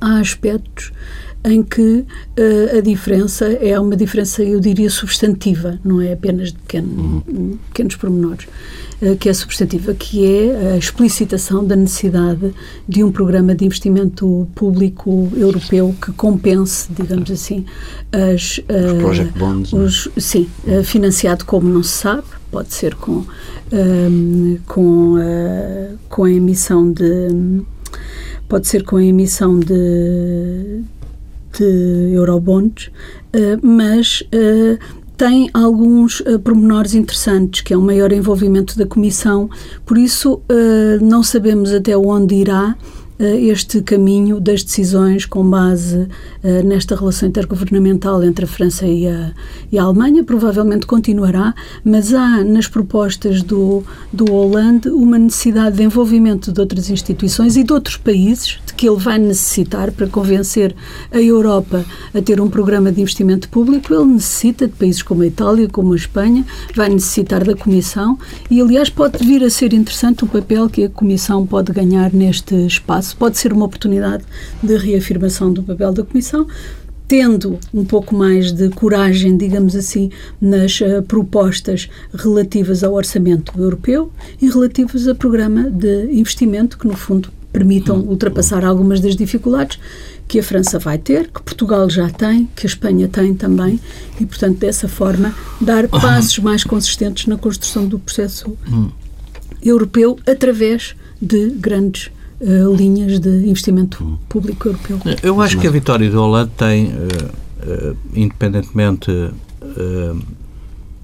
há 0.00 0.18
aspectos 0.18 0.92
em 1.44 1.62
que 1.62 1.80
uh, 1.80 2.78
a 2.78 2.80
diferença 2.80 3.46
é 3.46 3.78
uma 3.78 3.96
diferença, 3.96 4.42
eu 4.42 4.60
diria, 4.60 4.88
substantiva, 4.88 5.78
não 5.84 6.00
é 6.00 6.12
apenas 6.12 6.52
de 6.52 6.58
pequeno, 6.58 7.22
uhum. 7.26 7.58
pequenos 7.68 7.96
pormenores. 7.96 8.46
Eh, 9.04 9.16
que 9.16 9.28
é 9.28 9.34
substantiva, 9.34 9.92
que 9.92 10.24
é 10.24 10.72
a 10.72 10.76
explicitação 10.78 11.64
da 11.64 11.76
necessidade 11.76 12.54
de 12.88 13.04
um 13.04 13.12
programa 13.12 13.54
de 13.54 13.64
investimento 13.64 14.48
público 14.54 15.30
europeu 15.36 15.94
que 16.00 16.12
compense, 16.12 16.88
digamos 16.90 17.30
assim, 17.30 17.66
as, 18.10 18.58
os 18.58 18.58
uh, 18.58 18.98
project 19.00 19.38
bonds, 19.38 19.72
é? 19.72 19.76
os, 19.76 20.08
sim, 20.16 20.48
uh, 20.66 20.82
financiado 20.82 21.44
como 21.44 21.68
não 21.68 21.82
se 21.82 21.90
sabe, 21.90 22.24
pode 22.50 22.72
ser 22.72 22.94
com, 22.94 23.24
um, 23.72 24.58
com, 24.66 25.14
uh, 25.16 25.98
com 26.08 26.24
a 26.24 26.30
emissão 26.30 26.90
de 26.90 27.62
pode 28.48 28.68
ser 28.68 28.84
com 28.84 28.96
a 28.96 29.04
emissão 29.04 29.58
de, 29.58 30.82
de 31.58 32.12
eurobonds, 32.14 32.90
mas 33.62 34.22
tem 35.16 35.48
alguns 35.54 36.20
uh, 36.20 36.38
pormenores 36.40 36.94
interessantes, 36.94 37.60
que 37.60 37.72
é 37.72 37.78
um 37.78 37.82
maior 37.82 38.12
envolvimento 38.12 38.76
da 38.76 38.84
Comissão, 38.84 39.48
por 39.86 39.96
isso 39.96 40.34
uh, 40.34 41.04
não 41.04 41.22
sabemos 41.22 41.72
até 41.72 41.96
onde 41.96 42.34
irá 42.34 42.76
eh, 43.16 43.42
este 43.42 43.80
caminho 43.80 44.40
das 44.40 44.64
decisões 44.64 45.24
com 45.24 45.48
base 45.48 45.98
uh, 45.98 46.66
nesta 46.66 46.96
relação 46.96 47.28
intergovernamental 47.28 48.24
entre 48.24 48.44
a 48.44 48.48
França 48.48 48.86
e 48.86 49.06
a, 49.06 49.32
e 49.70 49.78
a, 49.78 49.84
Alemanha. 49.84 50.24
Provavelmente 50.24 50.84
continuará, 50.84 51.54
mas 51.84 52.12
há 52.12 52.42
nas 52.42 52.66
propostas 52.66 53.40
do, 53.40 53.84
do 54.12 54.24
Hollande 54.32 54.88
uma 54.88 55.16
necessidade 55.16 55.76
de 55.76 55.84
envolvimento 55.84 56.50
de 56.50 56.60
outras 56.60 56.90
instituições 56.90 57.56
e 57.56 57.62
de 57.62 57.72
outros 57.72 57.96
países, 57.96 58.58
que 58.84 58.88
ele 58.90 58.98
vai 58.98 59.18
necessitar 59.18 59.90
para 59.92 60.06
convencer 60.06 60.76
a 61.10 61.18
Europa 61.18 61.86
a 62.12 62.20
ter 62.20 62.38
um 62.38 62.50
programa 62.50 62.92
de 62.92 63.00
investimento 63.00 63.48
público. 63.48 63.94
Ele 63.94 64.04
necessita 64.04 64.66
de 64.66 64.74
países 64.74 65.02
como 65.02 65.22
a 65.22 65.26
Itália, 65.26 65.66
como 65.70 65.94
a 65.94 65.96
Espanha, 65.96 66.44
vai 66.74 66.90
necessitar 66.90 67.42
da 67.44 67.56
Comissão 67.56 68.18
e, 68.50 68.60
aliás, 68.60 68.90
pode 68.90 69.24
vir 69.24 69.42
a 69.42 69.48
ser 69.48 69.72
interessante 69.72 70.24
o 70.24 70.26
papel 70.26 70.68
que 70.68 70.84
a 70.84 70.90
Comissão 70.90 71.46
pode 71.46 71.72
ganhar 71.72 72.12
neste 72.12 72.54
espaço 72.66 73.16
pode 73.16 73.38
ser 73.38 73.54
uma 73.54 73.64
oportunidade 73.64 74.22
de 74.62 74.76
reafirmação 74.76 75.50
do 75.50 75.62
papel 75.62 75.90
da 75.90 76.04
Comissão. 76.04 76.46
tendo 77.08 77.58
um 77.72 77.84
pouco 77.84 78.14
mais 78.14 78.52
de 78.52 78.68
coragem, 78.70 79.36
digamos 79.36 79.76
assim, 79.76 80.10
nas 80.40 80.80
uh, 80.80 81.02
propostas 81.06 81.88
relativas 82.14 82.82
ao 82.82 82.94
orçamento 82.94 83.58
europeu 83.58 84.10
e 84.40 84.48
relativas 84.48 85.06
a 85.06 85.14
programa 85.14 85.70
de 85.70 86.06
investimento 86.12 86.78
que, 86.78 86.86
no 86.86 86.96
fundo, 86.96 87.30
permitam 87.54 87.96
hum. 87.96 88.08
ultrapassar 88.08 88.64
algumas 88.64 89.00
das 89.00 89.14
dificuldades 89.14 89.78
que 90.26 90.40
a 90.40 90.42
França 90.42 90.78
vai 90.78 90.98
ter, 90.98 91.28
que 91.28 91.40
Portugal 91.40 91.88
já 91.88 92.10
tem, 92.10 92.48
que 92.56 92.66
a 92.66 92.68
Espanha 92.68 93.06
tem 93.06 93.32
também, 93.32 93.78
e, 94.20 94.26
portanto, 94.26 94.58
dessa 94.58 94.88
forma, 94.88 95.32
dar 95.60 95.86
passos 95.88 96.38
mais 96.40 96.64
consistentes 96.64 97.26
na 97.26 97.36
construção 97.36 97.86
do 97.86 97.98
processo 97.98 98.56
hum. 98.68 98.90
europeu 99.62 100.18
através 100.26 100.96
de 101.22 101.50
grandes 101.50 102.10
uh, 102.40 102.74
linhas 102.74 103.20
de 103.20 103.46
investimento 103.46 104.02
hum. 104.02 104.18
público 104.28 104.68
europeu. 104.68 104.98
Eu 105.22 105.40
acho 105.40 105.58
que 105.58 105.66
a 105.68 105.70
vitória 105.70 106.10
do 106.10 106.18
Hollande 106.18 106.50
tem, 106.56 106.86
uh, 106.86 107.92
uh, 107.92 107.96
independentemente 108.14 109.10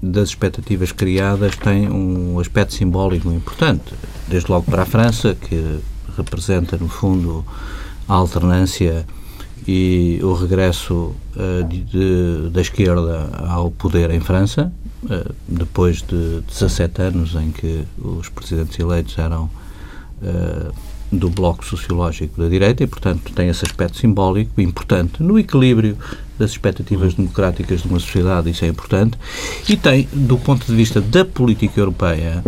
das 0.01 0.29
expectativas 0.29 0.91
criadas, 0.91 1.55
tem 1.55 1.89
um 1.89 2.39
aspecto 2.39 2.73
simbólico 2.73 3.31
importante. 3.31 3.93
Desde 4.27 4.49
logo 4.49 4.65
para 4.69 4.83
a 4.83 4.85
França, 4.85 5.35
que 5.35 5.79
representa, 6.17 6.77
no 6.77 6.87
fundo, 6.87 7.45
a 8.07 8.13
alternância 8.13 9.05
e 9.67 10.19
o 10.23 10.33
regresso 10.33 11.15
uh, 11.35 11.63
de, 11.67 11.83
de, 11.83 12.49
da 12.49 12.61
esquerda 12.61 13.29
ao 13.47 13.69
poder 13.71 14.09
em 14.11 14.19
França, 14.19 14.71
uh, 15.03 15.35
depois 15.47 16.01
de 16.01 16.41
17 16.47 17.01
anos 17.01 17.35
em 17.35 17.51
que 17.51 17.83
os 17.99 18.29
presidentes 18.29 18.79
eleitos 18.79 19.17
eram 19.17 19.49
uh, 20.21 20.73
do 21.11 21.29
bloco 21.29 21.65
sociológico 21.65 22.41
da 22.41 22.47
direita 22.47 22.83
e, 22.83 22.87
portanto, 22.87 23.31
tem 23.33 23.49
esse 23.49 23.65
aspecto 23.65 23.97
simbólico 23.97 24.59
importante 24.61 25.21
no 25.21 25.37
equilíbrio 25.37 25.97
das 26.39 26.51
expectativas 26.51 27.13
democráticas 27.13 27.81
de 27.81 27.89
uma 27.89 27.99
sociedade, 27.99 28.49
isso 28.49 28.63
é 28.63 28.69
importante, 28.69 29.17
e 29.67 29.75
tem, 29.75 30.07
do 30.13 30.37
ponto 30.37 30.65
de 30.65 30.73
vista 30.73 31.01
da 31.01 31.25
política 31.25 31.81
europeia, 31.81 32.41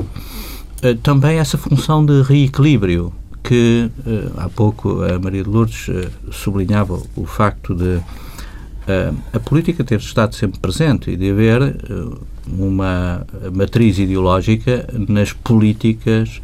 também 1.03 1.39
essa 1.39 1.57
função 1.57 2.05
de 2.05 2.21
reequilíbrio 2.21 3.13
que 3.43 3.89
uh, 4.07 4.31
há 4.37 4.49
pouco 4.49 5.03
a 5.03 5.19
Maria 5.19 5.43
de 5.43 5.49
Lourdes 5.49 5.87
uh, 5.89 6.09
sublinhava 6.31 6.99
o 7.15 7.25
facto 7.25 7.75
de 7.75 7.97
uh, 7.97 8.03
a 9.33 9.39
política 9.39 9.83
ter 9.83 9.99
estado 9.99 10.33
sempre 10.33 10.59
presente 10.59 11.11
e 11.11 11.17
de 11.17 11.29
haver 11.29 11.75
uma 12.47 13.25
matriz 13.53 13.99
ideológica 13.99 14.87
nas 15.07 15.33
políticas 15.33 16.41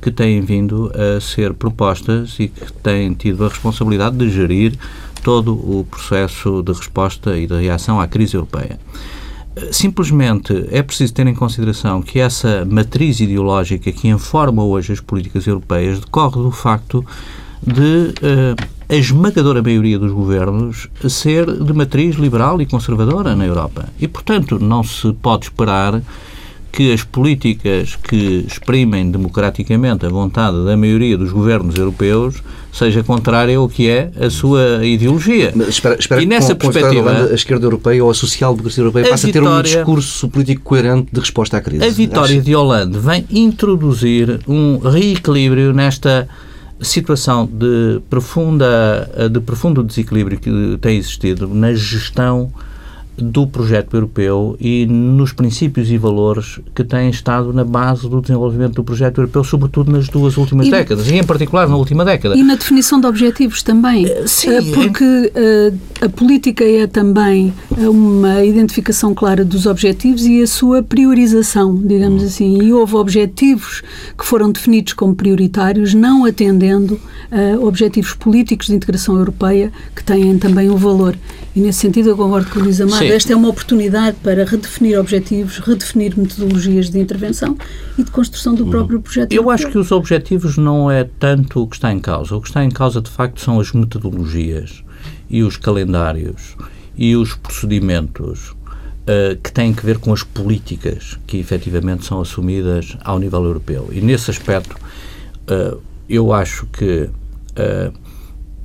que 0.00 0.10
têm 0.10 0.40
vindo 0.40 0.92
a 0.94 1.20
ser 1.20 1.54
propostas 1.54 2.36
e 2.38 2.48
que 2.48 2.72
têm 2.72 3.14
tido 3.14 3.44
a 3.44 3.48
responsabilidade 3.48 4.16
de 4.16 4.30
gerir 4.30 4.76
todo 5.22 5.54
o 5.54 5.86
processo 5.88 6.62
de 6.62 6.72
resposta 6.72 7.38
e 7.38 7.46
de 7.46 7.54
reação 7.60 8.00
à 8.00 8.08
crise 8.08 8.34
europeia. 8.34 8.78
Simplesmente 9.70 10.66
é 10.70 10.82
preciso 10.82 11.12
ter 11.12 11.26
em 11.26 11.34
consideração 11.34 12.00
que 12.00 12.18
essa 12.18 12.64
matriz 12.64 13.20
ideológica 13.20 13.92
que 13.92 14.08
informa 14.08 14.64
hoje 14.64 14.92
as 14.92 15.00
políticas 15.00 15.46
europeias 15.46 16.00
decorre 16.00 16.42
do 16.42 16.50
facto 16.50 17.04
de 17.62 18.14
uh, 18.22 18.56
a 18.88 18.94
esmagadora 18.94 19.62
maioria 19.62 19.98
dos 19.98 20.12
governos 20.12 20.88
ser 21.08 21.46
de 21.46 21.72
matriz 21.72 22.16
liberal 22.16 22.60
e 22.60 22.66
conservadora 22.66 23.36
na 23.36 23.46
Europa. 23.46 23.88
E, 24.00 24.08
portanto, 24.08 24.58
não 24.58 24.82
se 24.82 25.12
pode 25.14 25.44
esperar 25.46 26.02
que 26.72 26.90
as 26.90 27.04
políticas 27.04 27.96
que 27.96 28.46
exprimem 28.48 29.10
democraticamente 29.10 30.06
a 30.06 30.08
vontade 30.08 30.64
da 30.64 30.74
maioria 30.74 31.18
dos 31.18 31.30
governos 31.30 31.76
europeus 31.76 32.42
seja 32.72 33.02
contrária 33.04 33.58
ao 33.58 33.68
que 33.68 33.90
é 33.90 34.10
a 34.18 34.30
sua 34.30 34.84
ideologia. 34.84 35.52
Mas 35.54 35.68
espera, 35.68 35.96
espera 35.98 36.22
e 36.22 36.26
nessa 36.26 36.54
com, 36.54 36.70
perspectiva, 36.70 37.14
com 37.14 37.24
a, 37.24 37.26
a 37.26 37.34
esquerda 37.34 37.66
europeia 37.66 38.02
ou 38.02 38.10
a 38.10 38.14
social-democracia 38.14 38.80
europeia 38.80 39.10
passa 39.10 39.28
a 39.28 39.32
ter 39.32 39.42
um 39.42 39.62
discurso 39.62 40.28
político 40.30 40.62
coerente 40.62 41.08
de 41.12 41.20
resposta 41.20 41.58
à 41.58 41.60
crise. 41.60 41.84
A 41.84 41.90
vitória 41.90 42.36
Acho... 42.36 42.44
de 42.44 42.54
Hollande 42.56 42.98
vem 42.98 43.26
introduzir 43.30 44.40
um 44.48 44.78
reequilíbrio 44.78 45.74
nesta 45.74 46.26
situação 46.80 47.46
de, 47.46 48.00
profunda, 48.08 49.28
de 49.30 49.40
profundo 49.40 49.82
desequilíbrio 49.84 50.40
que 50.40 50.78
tem 50.80 50.96
existido 50.96 51.46
na 51.46 51.74
gestão 51.74 52.50
do 53.16 53.46
projeto 53.46 53.94
europeu 53.94 54.56
e 54.58 54.86
nos 54.86 55.32
princípios 55.32 55.90
e 55.90 55.98
valores 55.98 56.58
que 56.74 56.82
têm 56.82 57.10
estado 57.10 57.52
na 57.52 57.64
base 57.64 58.08
do 58.08 58.20
desenvolvimento 58.20 58.74
do 58.74 58.84
projeto 58.84 59.18
europeu, 59.18 59.44
sobretudo 59.44 59.92
nas 59.92 60.08
duas 60.08 60.36
últimas 60.36 60.66
e, 60.66 60.70
décadas, 60.70 61.08
e 61.08 61.16
em 61.16 61.24
particular 61.24 61.68
na 61.68 61.76
última 61.76 62.04
década. 62.04 62.34
E 62.36 62.42
na 62.42 62.54
definição 62.54 63.00
de 63.00 63.06
objetivos 63.06 63.62
também, 63.62 64.06
eh, 64.06 64.24
Sim, 64.26 64.50
eh, 64.50 64.62
porque 64.72 65.32
é... 65.34 65.72
a 66.06 66.08
política 66.08 66.64
é 66.64 66.86
também 66.86 67.52
uma 67.76 68.42
identificação 68.44 69.14
clara 69.14 69.44
dos 69.44 69.66
objetivos 69.66 70.24
e 70.24 70.42
a 70.42 70.46
sua 70.46 70.82
priorização, 70.82 71.76
digamos 71.76 72.22
hum. 72.22 72.26
assim, 72.26 72.62
e 72.62 72.72
houve 72.72 72.96
objetivos 72.96 73.82
que 74.16 74.24
foram 74.24 74.50
definidos 74.50 74.94
como 74.94 75.14
prioritários, 75.14 75.92
não 75.92 76.24
atendendo 76.24 76.98
a 77.30 77.58
objetivos 77.60 78.14
políticos 78.14 78.68
de 78.68 78.74
integração 78.74 79.16
europeia 79.16 79.70
que 79.94 80.02
têm 80.02 80.38
também 80.38 80.70
um 80.70 80.76
valor. 80.76 81.16
E 81.54 81.60
nesse 81.60 81.80
sentido 81.80 82.08
eu 82.08 82.16
concordo 82.16 82.50
com 82.50 82.60
o 82.60 82.62
Luís 82.62 82.80
Amado, 82.80 82.98
Sim. 82.98 83.10
esta 83.10 83.32
é 83.32 83.36
uma 83.36 83.48
oportunidade 83.48 84.16
para 84.22 84.44
redefinir 84.44 84.98
objetivos, 84.98 85.58
redefinir 85.58 86.18
metodologias 86.18 86.88
de 86.88 86.98
intervenção 86.98 87.56
e 87.98 88.02
de 88.02 88.10
construção 88.10 88.54
do 88.54 88.66
próprio 88.66 88.96
uhum. 88.96 89.02
projeto. 89.02 89.32
Eu 89.32 89.50
acho 89.50 89.68
que 89.68 89.76
os 89.76 89.92
objetivos 89.92 90.56
não 90.56 90.90
é 90.90 91.04
tanto 91.18 91.62
o 91.62 91.66
que 91.66 91.76
está 91.76 91.92
em 91.92 92.00
causa. 92.00 92.34
O 92.34 92.40
que 92.40 92.48
está 92.48 92.64
em 92.64 92.70
causa, 92.70 93.02
de 93.02 93.10
facto, 93.10 93.40
são 93.40 93.60
as 93.60 93.70
metodologias 93.72 94.82
e 95.28 95.42
os 95.42 95.58
calendários 95.58 96.56
e 96.96 97.14
os 97.16 97.34
procedimentos 97.34 98.50
uh, 98.50 99.36
que 99.42 99.52
têm 99.52 99.74
que 99.74 99.84
ver 99.84 99.98
com 99.98 100.12
as 100.12 100.22
políticas 100.22 101.18
que 101.26 101.36
efetivamente 101.36 102.06
são 102.06 102.20
assumidas 102.20 102.96
ao 103.04 103.18
nível 103.18 103.44
europeu. 103.44 103.88
E 103.92 104.00
nesse 104.00 104.30
aspecto, 104.30 104.74
uh, 105.50 105.78
eu 106.08 106.32
acho 106.32 106.66
que 106.66 107.10
uh, 107.10 107.92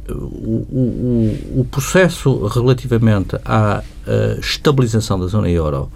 o, 0.10 1.60
o, 1.62 1.68
processo 1.70 2.46
relativamente 2.48 3.36
à 3.46 3.84
uh, 4.08 4.40
estabilização 4.40 5.20
da 5.20 5.28
zona 5.28 5.50
euro, 5.50 5.90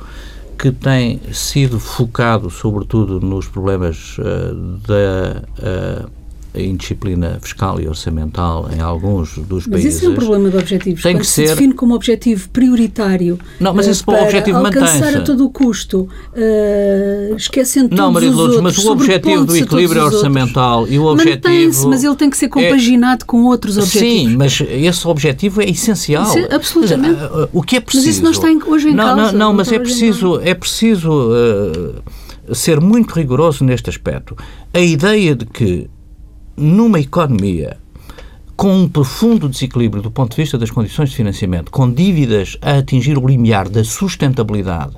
que 0.58 0.72
tem 0.72 1.20
sido 1.34 1.80
focado 1.80 2.50
sobretudo 2.50 3.20
nos 3.20 3.48
problemas 3.48 4.18
uh, 4.18 4.80
da 4.88 6.08
a 6.08 6.21
indisciplina 6.56 7.40
fiscal 7.42 7.80
e 7.80 7.88
orçamental 7.88 8.70
em 8.76 8.82
alguns 8.82 9.38
dos 9.38 9.68
mas 9.68 9.82
países. 9.82 9.86
Mas 9.86 9.86
esse 9.86 10.06
é 10.06 10.10
um 10.10 10.16
problema 10.16 10.50
de 10.50 10.58
objetivos. 10.58 11.02
Tem 11.02 11.14
Quando 11.14 11.22
que 11.22 11.28
se 11.28 11.34
ser... 11.34 11.48
define 11.50 11.74
como 11.74 11.96
objetivo 11.96 12.50
prioritário 12.50 13.40
não, 13.60 13.74
mas 13.74 13.88
esse 13.88 14.04
para 14.04 14.24
objetivo 14.24 14.58
alcançar 14.58 15.16
a 15.16 15.22
todo 15.22 15.46
o 15.46 15.50
custo, 15.50 16.10
uh, 16.34 17.36
esquecendo 17.36 17.96
não, 17.96 18.12
todos 18.12 18.14
Maria 18.14 18.30
os 18.32 18.38
outros, 18.38 18.62
mas 18.62 18.78
o 18.78 18.92
objetivo 18.92 19.46
do 19.46 19.56
equilíbrio 19.56 20.04
orçamental 20.04 20.88
e 20.88 21.00
o 21.00 21.06
objetivo... 21.06 21.54
Mantém-se, 21.54 21.88
mas 21.88 22.04
ele 22.04 22.16
tem 22.16 22.30
que 22.30 22.38
ser 22.38 22.46
é- 22.46 22.50
compaginado 22.50 23.24
é... 23.24 23.26
com 23.26 23.44
outros 23.46 23.78
objetivos. 23.78 24.32
Sim, 24.32 24.38
mas 24.38 24.62
esse 24.62 25.08
objetivo 25.08 25.62
é 25.62 25.70
essencial. 25.70 26.38
É, 26.38 26.54
absolutamente. 26.54 27.20
Mas, 27.20 27.44
uh, 27.44 27.50
o 27.54 27.62
que 27.62 27.78
é 27.78 27.80
preciso... 27.80 28.08
Mas 28.08 28.16
isso 28.16 28.24
não 28.24 28.32
está 28.32 28.70
hoje 28.70 28.90
em 28.90 28.94
não, 28.94 29.04
causa. 29.04 29.32
Não, 29.32 29.40
não, 29.40 29.54
mas 29.54 29.72
é 29.72 29.80
preciso, 29.80 30.40
é 30.42 30.54
preciso 30.54 31.10
uh, 31.12 32.56
ser 32.56 32.80
muito 32.82 33.14
rigoroso 33.14 33.64
neste 33.64 33.90
aspecto. 33.90 34.36
A 34.74 34.80
ideia 34.80 35.36
de 35.36 35.46
que 35.46 35.90
numa 36.62 37.00
economia 37.00 37.78
com 38.56 38.72
um 38.76 38.88
profundo 38.88 39.50
desequilíbrio 39.50 40.04
do 40.04 40.12
ponto 40.12 40.36
de 40.36 40.38
vista 40.38 40.56
das 40.56 40.70
condições 40.70 41.10
de 41.10 41.16
financiamento, 41.16 41.72
com 41.72 41.92
dívidas 41.92 42.58
a 42.62 42.78
atingir 42.78 43.18
o 43.18 43.28
limiar 43.28 43.68
da 43.68 43.84
sustentabilidade, 43.84 44.96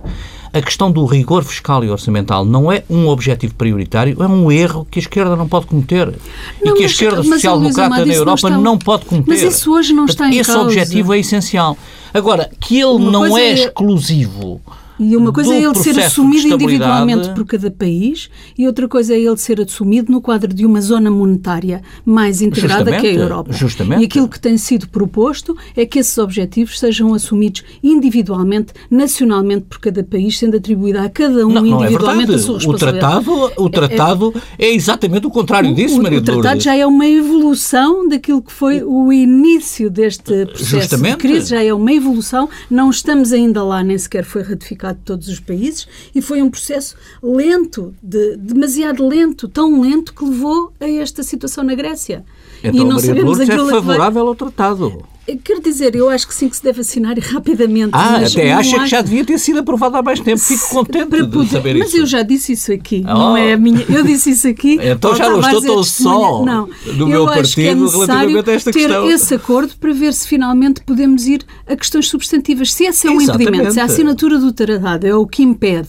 a 0.51 0.61
questão 0.61 0.91
do 0.91 1.05
rigor 1.05 1.43
fiscal 1.45 1.83
e 1.83 1.89
orçamental 1.89 2.43
não 2.43 2.69
é 2.69 2.83
um 2.89 3.07
objetivo 3.07 3.55
prioritário, 3.55 4.21
é 4.21 4.27
um 4.27 4.51
erro 4.51 4.85
que 4.91 4.99
a 4.99 5.01
esquerda 5.01 5.35
não 5.35 5.47
pode 5.47 5.65
cometer. 5.65 6.13
Não, 6.61 6.73
e 6.73 6.77
que 6.77 6.83
a 6.83 6.85
esquerda 6.85 7.23
social-democrata 7.23 8.05
na 8.05 8.13
Europa 8.13 8.49
não, 8.49 8.57
está... 8.57 8.61
não, 8.61 8.77
pode 8.77 9.05
cometer. 9.05 9.29
Mas 9.29 9.41
isso 9.41 9.73
hoje 9.73 9.93
não 9.93 10.05
está 10.05 10.27
em 10.27 10.37
Esse 10.37 10.51
causa. 10.51 10.65
objetivo 10.67 11.13
é 11.13 11.19
essencial. 11.19 11.77
Agora, 12.13 12.51
que 12.59 12.79
ele 12.79 12.85
Uma 12.85 13.11
não 13.11 13.37
é, 13.37 13.43
é 13.45 13.53
exclusivo 13.53 14.61
e 15.03 15.17
uma 15.17 15.31
coisa 15.31 15.53
é 15.53 15.63
ele 15.63 15.75
ser 15.75 15.99
assumido 15.99 16.47
individualmente 16.47 17.29
por 17.29 17.45
cada 17.45 17.69
país 17.69 18.29
e 18.57 18.65
outra 18.67 18.87
coisa 18.87 19.13
é 19.13 19.19
ele 19.19 19.37
ser 19.37 19.59
assumido 19.61 20.11
no 20.11 20.21
quadro 20.21 20.53
de 20.53 20.65
uma 20.65 20.81
zona 20.81 21.09
monetária 21.11 21.81
mais 22.05 22.41
integrada 22.41 22.91
justamente, 22.91 23.01
que 23.01 23.07
a 23.07 23.21
Europa. 23.21 23.53
Justamente. 23.53 24.01
E 24.01 24.05
aquilo 24.05 24.27
que 24.27 24.39
tem 24.39 24.57
sido 24.57 24.87
proposto 24.87 25.55
é 25.75 25.85
que 25.85 25.99
esses 25.99 26.17
objetivos 26.17 26.79
sejam 26.79 27.13
assumidos 27.13 27.63
individualmente, 27.83 28.73
nacionalmente 28.89 29.65
por 29.69 29.79
cada 29.79 30.03
país, 30.03 30.37
sendo 30.37 30.57
atribuída 30.57 31.03
a 31.03 31.09
cada 31.09 31.45
um 31.45 31.51
não, 31.51 31.65
individualmente 31.65 32.27
não 32.27 32.33
é 32.33 32.37
a 32.37 32.39
sua 32.39 32.55
responsabilidade. 32.55 33.29
O 33.29 33.33
tratado, 33.33 33.61
o 33.63 33.69
tratado 33.69 34.33
é, 34.57 34.65
é, 34.65 34.69
é 34.69 34.75
exatamente 34.75 35.27
o 35.27 35.29
contrário 35.29 35.73
disso, 35.73 36.01
Maria 36.01 36.19
O 36.19 36.21
tratado 36.21 36.59
já 36.59 36.75
é 36.75 36.85
uma 36.85 37.07
evolução 37.07 38.07
daquilo 38.07 38.41
que 38.41 38.51
foi 38.51 38.83
o 38.83 39.11
início 39.11 39.89
deste 39.89 40.45
processo 40.45 40.81
justamente. 40.81 41.11
de 41.11 41.17
crise, 41.17 41.49
já 41.49 41.63
é 41.63 41.73
uma 41.73 41.91
evolução, 41.91 42.49
não 42.69 42.89
estamos 42.89 43.31
ainda 43.31 43.63
lá, 43.63 43.83
nem 43.83 43.97
sequer 43.97 44.23
foi 44.23 44.41
ratificado 44.41 44.92
de 44.93 45.01
todos 45.01 45.27
os 45.27 45.39
países 45.39 45.87
e 46.13 46.21
foi 46.21 46.41
um 46.41 46.49
processo 46.49 46.95
lento, 47.21 47.93
de, 48.01 48.37
demasiado 48.37 49.07
lento, 49.07 49.47
tão 49.47 49.81
lento 49.81 50.13
que 50.13 50.23
levou 50.23 50.71
a 50.79 50.87
esta 50.87 51.23
situação 51.23 51.63
na 51.63 51.75
Grécia. 51.75 52.25
Então, 52.63 52.73
e 52.73 52.79
não 52.79 52.95
Maria 52.95 53.01
sabemos 53.01 53.37
Lourdes 53.37 53.49
é 53.49 53.71
favorável 53.71 54.23
vai... 54.23 54.29
ao 54.29 54.35
tratado. 54.35 55.03
Quero 55.41 55.61
dizer, 55.61 55.95
eu 55.95 56.09
acho 56.09 56.27
que 56.27 56.35
sim 56.35 56.49
que 56.49 56.57
se 56.57 56.61
deve 56.61 56.81
assinar 56.81 57.17
rapidamente. 57.17 57.91
Ah, 57.93 58.17
até 58.17 58.51
acha 58.51 58.77
que 58.77 58.87
já 58.87 59.01
devia 59.01 59.23
ter 59.23 59.37
sido 59.37 59.59
aprovado 59.59 59.95
há 59.95 60.01
mais 60.01 60.19
tempo. 60.19 60.37
Fico 60.37 60.67
contente 60.69 61.05
poder, 61.05 61.27
de 61.27 61.49
saber 61.49 61.77
mas 61.77 61.87
isso. 61.87 61.97
Mas 61.97 62.01
eu 62.01 62.05
já 62.05 62.23
disse 62.23 62.51
isso 62.51 62.73
aqui, 62.73 63.03
oh. 63.05 63.13
não 63.13 63.37
é 63.37 63.53
a 63.53 63.57
minha... 63.57 63.85
Eu 63.87 64.03
disse 64.03 64.31
isso 64.31 64.47
aqui... 64.49 64.77
então 64.83 65.15
já 65.15 65.29
não 65.29 65.39
estou 65.39 65.61
tão 65.61 65.83
só 65.83 66.43
não, 66.43 66.69
do 66.97 67.07
meu 67.07 67.23
é 67.29 67.35
partido 67.35 67.87
é 67.87 67.89
relativamente 67.89 68.49
a 68.49 68.53
esta 68.53 68.71
ter 68.71 68.79
questão. 68.79 69.09
esse 69.09 69.33
acordo 69.33 69.73
para 69.77 69.93
ver 69.93 70.13
se 70.13 70.27
finalmente 70.27 70.81
podemos 70.81 71.25
ir 71.25 71.45
a 71.65 71.75
questões 71.75 72.09
substantivas. 72.09 72.73
Se 72.73 72.83
esse 72.83 73.07
é 73.07 73.09
um 73.09 73.21
Exatamente. 73.21 73.47
impedimento, 73.47 73.73
se 73.73 73.79
a 73.79 73.85
assinatura 73.85 74.37
do 74.37 74.51
tratado 74.51 75.07
é 75.07 75.15
o 75.15 75.25
que 75.25 75.41
impede 75.41 75.87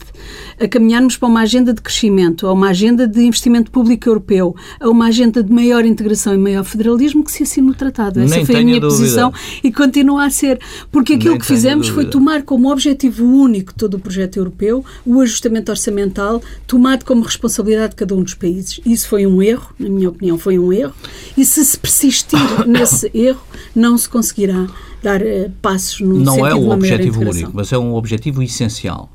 a 0.61 0.69
caminharmos 0.69 1.17
para 1.17 1.29
uma 1.29 1.41
agenda 1.41 1.73
de 1.73 1.81
crescimento, 1.81 2.47
a 2.47 2.53
uma 2.53 2.69
agenda 2.69 3.07
de 3.07 3.23
investimento 3.23 3.71
público 3.71 4.09
europeu, 4.09 4.55
a 4.81 4.89
uma 4.89 5.07
agenda 5.07 5.43
de 5.43 5.53
maior 5.53 5.85
integração 5.85 6.35
e 6.35 6.39
maior 6.39 6.65
federalismo, 6.65 7.25
que 7.25 7.33
se 7.33 7.43
assine 7.43 7.71
o 7.71 7.75
tratado. 7.75 8.21
Essa 8.21 8.37
Nem 8.37 8.45
foi 8.45 8.57
a 8.57 8.65
minha 8.65 8.81
dúvida. 8.81 9.01
posição 9.01 9.33
e 9.63 9.73
continua 9.73 10.25
a 10.25 10.31
ser. 10.31 10.59
Porque 10.91 11.15
aquilo 11.15 11.33
Nem 11.33 11.41
que 11.41 11.47
fizemos 11.47 11.89
foi 11.89 12.07
tomar 12.07 12.43
como 12.43 12.71
objetivo 12.71 13.25
único 13.25 13.75
todo 13.75 13.95
o 13.95 13.99
projeto 13.99 14.37
europeu 14.37 14.85
o 15.05 15.21
ajustamento 15.21 15.71
orçamental, 15.71 16.43
tomado 16.67 17.05
como 17.05 17.23
responsabilidade 17.23 17.91
de 17.91 17.97
cada 17.97 18.15
um 18.15 18.23
dos 18.23 18.35
países. 18.35 18.81
Isso 18.85 19.09
foi 19.09 19.27
um 19.27 19.43
erro, 19.43 19.75
na 19.79 19.89
minha 19.89 20.09
opinião, 20.09 20.39
foi 20.39 20.59
um 20.59 20.73
erro. 20.73 20.93
E 21.37 21.45
se 21.45 21.65
se 21.65 21.79
persistir 21.79 22.39
nesse 22.67 23.11
erro, 23.15 23.41
não 23.75 23.97
se 23.99 24.09
conseguirá 24.09 24.67
dar 25.03 25.21
uh, 25.21 25.51
passos 25.61 26.01
no 26.01 26.19
Não 26.19 26.39
é 26.47 26.55
maior 26.55 26.75
objetivo 26.75 27.21
único, 27.21 27.51
mas 27.55 27.73
é 27.73 27.79
um 27.79 27.95
objetivo 27.95 28.43
essencial. 28.43 29.11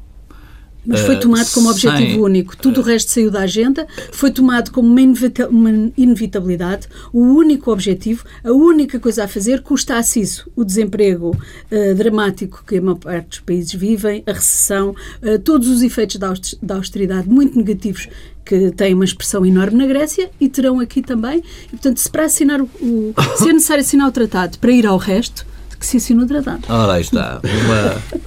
Mas 0.85 1.01
foi 1.01 1.15
Uh, 1.15 1.19
tomado 1.19 1.51
como 1.51 1.69
objetivo 1.69 2.11
sem- 2.11 2.19
único. 2.21 2.57
Tudo 2.57 2.79
o 2.79 2.83
resto 2.83 3.11
saiu 3.11 3.29
da 3.29 3.41
agenda, 3.41 3.85
foi 4.11 4.31
tomado 4.31 4.71
como 4.71 4.87
uma, 4.89 5.01
inevita- 5.01 5.47
uma 5.49 5.91
inevitabilidade. 5.97 6.87
O 7.13 7.19
único 7.19 7.71
objetivo, 7.71 8.23
a 8.43 8.51
única 8.51 8.99
coisa 8.99 9.25
a 9.25 9.27
fazer, 9.27 9.61
custa 9.61 9.97
a 9.97 10.03
CISO. 10.03 10.49
O 10.55 10.63
desemprego 10.63 11.37
eh, 11.69 11.93
dramático 11.93 12.63
que 12.65 12.77
a 12.77 12.81
maior 12.81 12.95
parte 12.95 13.27
dos 13.29 13.39
países 13.39 13.73
vivem, 13.73 14.23
a 14.25 14.31
recessão, 14.31 14.95
eh, 15.21 15.37
todos 15.37 15.67
os 15.67 15.81
efeitos 15.81 16.17
da 16.61 16.75
austeridade 16.75 17.29
muito 17.29 17.57
negativos 17.57 18.07
que 18.45 18.71
têm 18.71 18.93
uma 18.95 19.05
expressão 19.05 19.45
enorme 19.45 19.77
na 19.77 19.85
Grécia 19.85 20.31
e 20.39 20.49
terão 20.49 20.79
aqui 20.79 21.01
também. 21.03 21.43
E, 21.67 21.69
portanto, 21.71 21.97
se 21.97 22.09
para 22.09 22.25
assinar 22.25 22.59
o, 22.61 22.69
o- 22.81 23.13
se 23.37 23.49
é 23.49 23.53
necessário 23.53 23.81
assinar 23.83 24.07
o 24.07 24.11
tratado 24.11 24.57
para 24.57 24.71
ir 24.71 24.87
ao 24.87 24.97
resto, 24.97 25.45
que 25.79 25.85
se 25.85 25.97
assine 25.97 26.23
o 26.23 26.25
tratado. 26.27 26.61
Ora, 26.67 26.93
aí 26.93 27.01
está. 27.01 27.39
Uma 27.43 28.19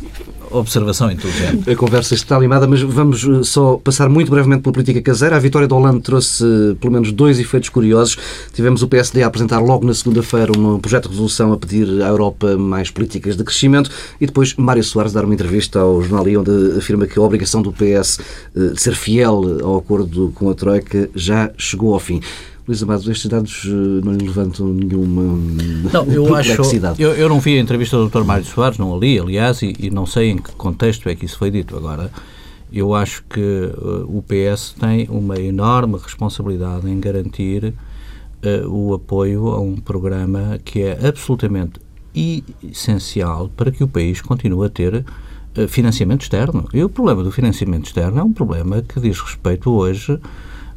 observação 0.52 1.10
inteligente. 1.10 1.70
A 1.70 1.76
conversa 1.76 2.14
está 2.14 2.36
animada, 2.36 2.66
mas 2.66 2.82
vamos 2.82 3.24
eh, 3.24 3.42
só 3.42 3.76
passar 3.76 4.08
muito 4.08 4.30
brevemente 4.30 4.62
pela 4.62 4.72
política 4.72 5.00
caseira. 5.00 5.36
A 5.36 5.38
vitória 5.38 5.66
de 5.66 5.74
Hollande 5.74 6.00
trouxe 6.00 6.44
eh, 6.44 6.74
pelo 6.80 6.92
menos 6.92 7.12
dois 7.12 7.38
efeitos 7.38 7.68
curiosos. 7.68 8.16
Tivemos 8.52 8.82
o 8.82 8.88
PSD 8.88 9.22
a 9.22 9.26
apresentar 9.26 9.58
logo 9.58 9.86
na 9.86 9.94
segunda-feira 9.94 10.52
um 10.56 10.78
projeto 10.78 11.04
de 11.04 11.10
resolução 11.10 11.52
a 11.52 11.56
pedir 11.56 12.02
à 12.02 12.08
Europa 12.08 12.56
mais 12.56 12.90
políticas 12.90 13.36
de 13.36 13.44
crescimento 13.44 13.90
e 14.20 14.26
depois 14.26 14.54
Mário 14.54 14.84
Soares 14.84 15.12
dar 15.12 15.24
uma 15.24 15.34
entrevista 15.34 15.80
ao 15.80 16.02
jornal 16.02 16.28
I 16.28 16.36
onde 16.36 16.78
afirma 16.78 17.06
que 17.06 17.18
a 17.18 17.22
obrigação 17.22 17.62
do 17.62 17.72
PS 17.72 18.20
eh, 18.54 18.68
de 18.74 18.80
ser 18.80 18.94
fiel 18.94 19.58
ao 19.62 19.78
acordo 19.78 20.32
com 20.34 20.50
a 20.50 20.54
Troika 20.54 21.08
já 21.14 21.50
chegou 21.56 21.94
ao 21.94 22.00
fim. 22.00 22.20
Luís 22.66 22.80
Amado, 22.82 23.10
estes 23.10 23.26
dados 23.26 23.64
eh, 23.66 24.04
não 24.04 24.12
lhe 24.12 24.26
levantam 24.26 24.68
nenhuma 24.68 25.22
Não, 25.92 26.04
eu 26.04 26.34
acho. 26.34 26.50
perplexidade. 26.50 27.02
Eu, 27.02 27.12
eu 27.12 27.28
não 27.28 27.40
vi 27.40 27.58
a 27.58 27.60
entrevista 27.60 27.96
do 27.96 28.08
Dr. 28.08 28.22
Mário 28.22 28.44
Soares, 28.44 28.78
não 28.78 28.94
a 28.94 28.98
li, 28.98 29.18
aliás, 29.18 29.62
e, 29.62 29.74
e 29.78 29.90
não 29.90 30.06
sei 30.06 30.30
em 30.30 30.38
que 30.38 30.52
contexto 30.52 31.08
é 31.08 31.14
que 31.16 31.24
isso 31.24 31.38
foi 31.38 31.50
dito. 31.50 31.76
Agora, 31.76 32.10
eu 32.72 32.94
acho 32.94 33.24
que 33.28 33.40
uh, 33.40 34.04
o 34.06 34.22
PS 34.22 34.76
tem 34.78 35.08
uma 35.10 35.38
enorme 35.40 35.98
responsabilidade 35.98 36.88
em 36.88 37.00
garantir 37.00 37.74
uh, 38.44 38.68
o 38.68 38.94
apoio 38.94 39.48
a 39.48 39.60
um 39.60 39.76
programa 39.76 40.60
que 40.64 40.82
é 40.82 41.06
absolutamente 41.06 41.80
essencial 42.62 43.50
para 43.56 43.72
que 43.72 43.82
o 43.82 43.88
país 43.88 44.20
continue 44.20 44.66
a 44.66 44.70
ter 44.70 44.94
uh, 44.94 45.68
financiamento 45.68 46.22
externo. 46.22 46.68
E 46.72 46.84
o 46.84 46.88
problema 46.88 47.24
do 47.24 47.32
financiamento 47.32 47.86
externo 47.86 48.20
é 48.20 48.22
um 48.22 48.32
problema 48.32 48.80
que 48.82 49.00
diz 49.00 49.20
respeito 49.20 49.68
hoje 49.70 50.16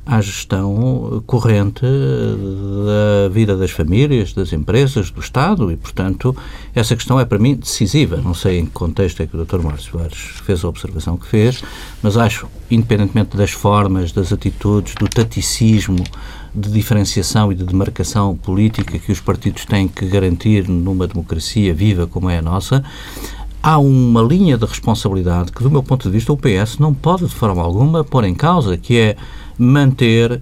à 0.05 0.21
gestão 0.21 1.23
corrente 1.25 1.81
da 1.81 3.29
vida 3.29 3.57
das 3.57 3.71
famílias, 3.71 4.33
das 4.33 4.53
empresas, 4.53 5.09
do 5.09 5.19
Estado 5.19 5.71
e, 5.71 5.75
portanto, 5.75 6.35
essa 6.75 6.95
questão 6.95 7.19
é 7.19 7.25
para 7.25 7.39
mim 7.39 7.55
decisiva. 7.55 8.17
Não 8.17 8.33
sei 8.33 8.59
em 8.59 8.65
que 8.65 8.71
contexto 8.71 9.21
é 9.21 9.25
que 9.25 9.35
o 9.35 9.43
Dr. 9.43 9.61
Mário 9.61 9.81
Soares 9.81 10.17
fez 10.45 10.63
a 10.63 10.67
observação 10.67 11.17
que 11.17 11.27
fez, 11.27 11.63
mas 12.03 12.17
acho, 12.17 12.47
independentemente 12.69 13.35
das 13.35 13.51
formas, 13.51 14.11
das 14.11 14.31
atitudes, 14.31 14.93
do 14.95 15.07
taticismo, 15.07 16.03
de 16.53 16.71
diferenciação 16.71 17.51
e 17.51 17.55
de 17.55 17.65
demarcação 17.65 18.35
política 18.35 18.97
que 18.97 19.11
os 19.11 19.19
partidos 19.19 19.65
têm 19.65 19.87
que 19.87 20.05
garantir 20.05 20.69
numa 20.69 21.07
democracia 21.07 21.73
viva 21.73 22.07
como 22.07 22.29
é 22.29 22.37
a 22.37 22.41
nossa, 22.41 22.83
há 23.61 23.79
uma 23.79 24.21
linha 24.21 24.57
de 24.57 24.65
responsabilidade 24.65 25.51
que, 25.51 25.63
do 25.63 25.71
meu 25.71 25.81
ponto 25.81 26.03
de 26.03 26.11
vista, 26.11 26.31
o 26.31 26.37
PS 26.37 26.77
não 26.77 26.93
pode 26.93 27.25
de 27.25 27.33
forma 27.33 27.63
alguma 27.63 28.03
pôr 28.03 28.23
em 28.23 28.35
causa, 28.35 28.77
que 28.77 28.95
é 28.95 29.17
manter 29.57 30.41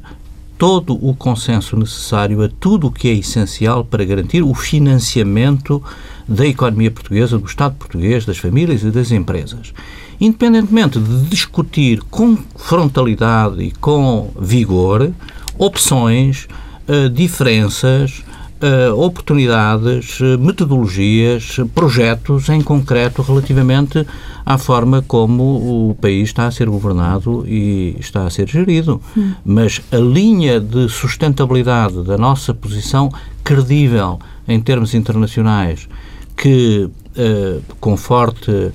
todo 0.58 0.93
o 1.06 1.13
consenso 1.15 1.76
necessário 1.76 2.41
a 2.41 2.49
tudo 2.60 2.88
o 2.88 2.91
que 2.91 3.10
é 3.10 3.13
essencial 3.13 3.84
para 3.84 4.06
garantir 4.06 4.41
o 4.41 4.54
financiamento 4.54 5.84
da 6.28 6.45
economia 6.45 6.89
portuguesa, 6.89 7.38
do 7.38 7.45
Estado 7.45 7.76
português, 7.76 8.26
das 8.26 8.38
famílias 8.38 8.84
e 8.84 8.91
das 8.91 9.12
empresas. 9.12 9.73
Independentemente 10.21 10.99
de 10.99 11.26
discutir 11.26 12.02
com 12.10 12.38
frontalidade 12.56 13.62
e 13.62 13.71
com 13.71 14.32
vigor 14.39 15.12
opções, 15.58 16.47
uh, 16.88 17.10
diferenças, 17.10 18.23
uh, 18.63 18.99
oportunidades, 18.99 20.19
uh, 20.21 20.39
metodologias, 20.39 21.58
projetos 21.76 22.47
em 22.49 22.62
concreto 22.62 23.21
relativamente 23.21 24.08
à 24.45 24.58
forma 24.58 25.02
como 25.02 25.89
o 25.89 25.95
país 25.95 26.30
está 26.30 26.47
a 26.47 26.52
ser 26.52 26.69
governado 26.69 27.45
e 27.47 27.95
está 27.99 28.26
a 28.26 28.30
ser 28.30 28.47
gerido. 28.47 29.02
Hum. 29.15 29.34
Mas 29.45 29.82
a 29.91 29.97
linha 29.97 30.60
de 30.60 30.88
sustentabilidade 30.88 32.04
da 32.04 32.17
nossa 32.17 32.54
posição 32.54 33.12
credível 33.43 34.19
em 34.47 34.60
termos 34.60 34.93
internacionais, 34.93 35.88
que 36.36 36.89
uh, 37.17 37.62
conforte 37.80 38.52
uh, 38.52 38.73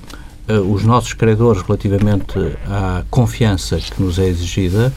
os 0.71 0.83
nossos 0.83 1.13
credores 1.13 1.61
relativamente 1.61 2.37
à 2.67 3.03
confiança 3.09 3.77
que 3.77 4.01
nos 4.01 4.19
é 4.19 4.27
exigida, 4.27 4.93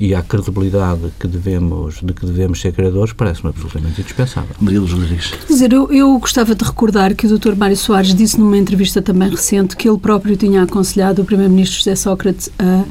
e 0.00 0.14
à 0.14 0.22
credibilidade 0.22 1.00
que 1.18 1.26
devemos, 1.26 2.00
de 2.02 2.12
que 2.12 2.24
devemos 2.24 2.60
ser 2.60 2.72
credores, 2.72 3.12
parece-me 3.12 3.50
absolutamente 3.50 4.00
indispensável. 4.00 4.54
Maria 4.60 4.80
Luz 4.80 4.92
Rodrigues. 4.92 5.30
Quer 5.30 5.52
dizer, 5.52 5.72
eu, 5.72 5.92
eu 5.92 6.18
gostava 6.18 6.54
de 6.54 6.64
recordar 6.64 7.14
que 7.14 7.26
o 7.26 7.38
Dr. 7.38 7.56
Mário 7.56 7.76
Soares 7.76 8.14
disse 8.14 8.38
numa 8.38 8.56
entrevista 8.56 9.02
também 9.02 9.28
recente 9.28 9.76
que 9.76 9.88
ele 9.88 9.98
próprio 9.98 10.36
tinha 10.36 10.62
aconselhado 10.62 11.22
o 11.22 11.24
Primeiro-Ministro 11.24 11.78
José 11.78 11.96
Sócrates 11.96 12.48
a, 12.58 12.84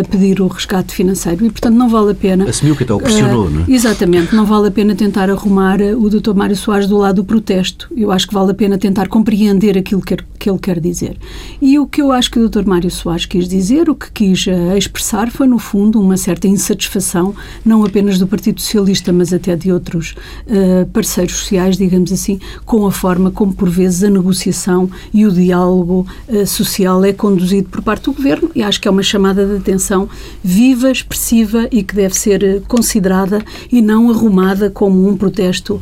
a, 0.00 0.04
pedir 0.08 0.40
o 0.42 0.46
resgate 0.46 0.94
financeiro 0.94 1.46
e, 1.46 1.50
portanto, 1.50 1.74
não 1.74 1.88
vale 1.88 2.12
a 2.12 2.14
pena... 2.14 2.48
Assumiu 2.48 2.76
que 2.76 2.84
então 2.84 2.98
o 2.98 3.00
pressionou, 3.00 3.46
uh, 3.46 3.50
não 3.50 3.62
é? 3.62 3.64
Exatamente, 3.68 4.34
não 4.34 4.44
vale 4.44 4.68
a 4.68 4.70
pena 4.70 4.94
tentar 4.94 5.30
arrumar 5.30 5.80
o 5.80 6.10
Dr. 6.10 6.34
Mário 6.34 6.56
Soares 6.56 6.86
do 6.86 6.98
lado 6.98 7.16
do 7.16 7.24
protesto. 7.24 7.90
Eu 7.96 8.12
acho 8.12 8.28
que 8.28 8.34
vale 8.34 8.50
a 8.50 8.54
pena 8.54 8.76
tentar 8.76 9.08
compreender 9.08 9.78
aquilo 9.78 10.02
que, 10.02 10.16
que 10.38 10.50
ele 10.50 10.58
quer 10.58 10.78
dizer. 10.78 11.16
E 11.60 11.78
o 11.78 11.86
que 11.86 12.02
eu 12.02 12.12
acho 12.12 12.30
que 12.30 12.38
o 12.38 12.48
Dr. 12.48 12.66
Mário 12.66 12.90
Soares 12.90 13.24
quis 13.24 13.48
dizer, 13.48 13.88
o 13.88 13.94
que 13.94 14.10
quis 14.12 14.46
uh, 14.46 14.76
expressar 14.76 15.30
foi, 15.30 15.46
no 15.46 15.58
fundo, 15.58 16.00
uma 16.00 16.16
certa 16.16 16.41
insatisfação, 16.48 17.34
não 17.64 17.84
apenas 17.84 18.18
do 18.18 18.26
Partido 18.26 18.60
Socialista, 18.60 19.12
mas 19.12 19.32
até 19.32 19.56
de 19.56 19.72
outros 19.72 20.14
uh, 20.46 20.86
parceiros 20.92 21.36
sociais, 21.36 21.76
digamos 21.76 22.12
assim, 22.12 22.40
com 22.64 22.86
a 22.86 22.92
forma 22.92 23.30
como, 23.30 23.52
por 23.52 23.68
vezes, 23.68 24.04
a 24.04 24.10
negociação 24.10 24.90
e 25.12 25.26
o 25.26 25.32
diálogo 25.32 26.06
uh, 26.28 26.46
social 26.46 27.04
é 27.04 27.12
conduzido 27.12 27.68
por 27.68 27.82
parte 27.82 28.04
do 28.04 28.12
Governo 28.12 28.50
e 28.54 28.62
acho 28.62 28.80
que 28.80 28.88
é 28.88 28.90
uma 28.90 29.02
chamada 29.02 29.46
de 29.46 29.56
atenção 29.56 30.08
viva, 30.42 30.90
expressiva 30.90 31.68
e 31.70 31.82
que 31.82 31.94
deve 31.94 32.16
ser 32.16 32.42
uh, 32.42 32.62
considerada 32.68 33.44
e 33.70 33.80
não 33.80 34.10
arrumada 34.10 34.70
como 34.70 35.08
um 35.08 35.16
protesto 35.16 35.80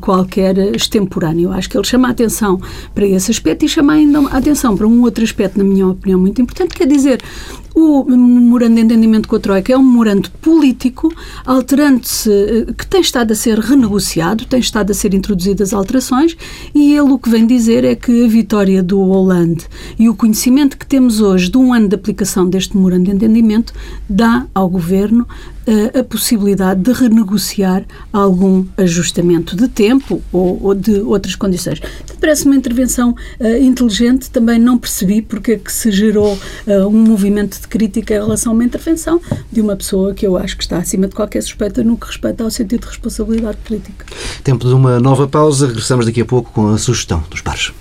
qualquer 0.00 0.56
extemporâneo. 0.74 1.52
Acho 1.52 1.68
que 1.68 1.76
ele 1.76 1.86
chama 1.86 2.08
a 2.08 2.10
atenção 2.10 2.60
para 2.94 3.06
esse 3.06 3.30
aspecto 3.30 3.64
e 3.64 3.68
chama 3.68 3.92
ainda 3.94 4.20
a 4.20 4.36
atenção 4.36 4.76
para 4.76 4.86
um 4.86 5.02
outro 5.02 5.22
aspecto, 5.24 5.58
na 5.58 5.64
minha 5.64 5.86
opinião, 5.86 6.20
muito 6.20 6.40
importante, 6.40 6.74
quer 6.74 6.86
dizer, 6.86 7.20
o 7.74 8.04
memorando 8.04 8.76
de 8.76 8.82
entendimento 8.82 9.28
com 9.28 9.36
a 9.36 9.40
Troika 9.40 9.72
é 9.72 9.76
um 9.76 9.82
memorando 9.82 10.30
político, 10.42 11.12
alterando-se, 11.44 12.66
que 12.76 12.86
tem 12.86 13.00
estado 13.00 13.32
a 13.32 13.34
ser 13.34 13.58
renegociado, 13.58 14.44
tem 14.44 14.60
estado 14.60 14.90
a 14.90 14.94
ser 14.94 15.14
introduzidas 15.14 15.72
alterações, 15.72 16.36
e 16.74 16.92
ele 16.92 17.00
o 17.12 17.18
que 17.18 17.30
vem 17.30 17.46
dizer 17.46 17.84
é 17.84 17.94
que 17.94 18.24
a 18.24 18.28
vitória 18.28 18.82
do 18.82 19.00
Hollande 19.00 19.66
e 19.98 20.08
o 20.08 20.14
conhecimento 20.14 20.76
que 20.76 20.86
temos 20.86 21.20
hoje 21.20 21.50
de 21.50 21.58
um 21.58 21.72
ano 21.72 21.88
de 21.88 21.94
aplicação 21.94 22.48
deste 22.48 22.76
memorando 22.76 23.04
de 23.04 23.10
entendimento 23.12 23.72
dá 24.08 24.46
ao 24.54 24.68
Governo 24.68 25.26
a 25.98 26.02
possibilidade 26.02 26.80
de 26.80 26.92
renegociar 26.92 27.84
algum 28.12 28.64
ajustamento 28.76 29.56
de 29.56 29.68
tempo 29.68 30.22
ou, 30.32 30.62
ou 30.62 30.74
de 30.74 31.00
outras 31.00 31.34
condições. 31.36 31.80
Parece 32.20 32.44
uma 32.46 32.56
intervenção 32.56 33.14
uh, 33.40 33.56
inteligente, 33.62 34.30
também 34.30 34.58
não 34.58 34.78
percebi 34.78 35.22
porque 35.22 35.52
é 35.52 35.56
que 35.56 35.72
se 35.72 35.90
gerou 35.90 36.34
uh, 36.66 36.86
um 36.86 37.02
movimento 37.04 37.60
de 37.60 37.68
crítica 37.68 38.14
em 38.14 38.18
relação 38.18 38.52
a 38.52 38.54
uma 38.54 38.64
intervenção 38.64 39.20
de 39.50 39.60
uma 39.60 39.76
pessoa 39.76 40.14
que 40.14 40.26
eu 40.26 40.36
acho 40.36 40.56
que 40.56 40.62
está 40.62 40.78
acima 40.78 41.08
de 41.08 41.14
qualquer 41.14 41.42
suspeita 41.42 41.82
no 41.82 41.96
que 41.96 42.06
respeita 42.06 42.44
ao 42.44 42.50
sentido 42.50 42.80
de 42.80 42.86
responsabilidade 42.86 43.58
política. 43.58 44.06
Tempo 44.42 44.66
de 44.66 44.74
uma 44.74 44.98
nova 45.00 45.26
pausa, 45.26 45.66
regressamos 45.66 46.06
daqui 46.06 46.20
a 46.20 46.26
pouco 46.26 46.52
com 46.52 46.68
a 46.68 46.78
sugestão 46.78 47.22
dos 47.30 47.40
pares. 47.40 47.72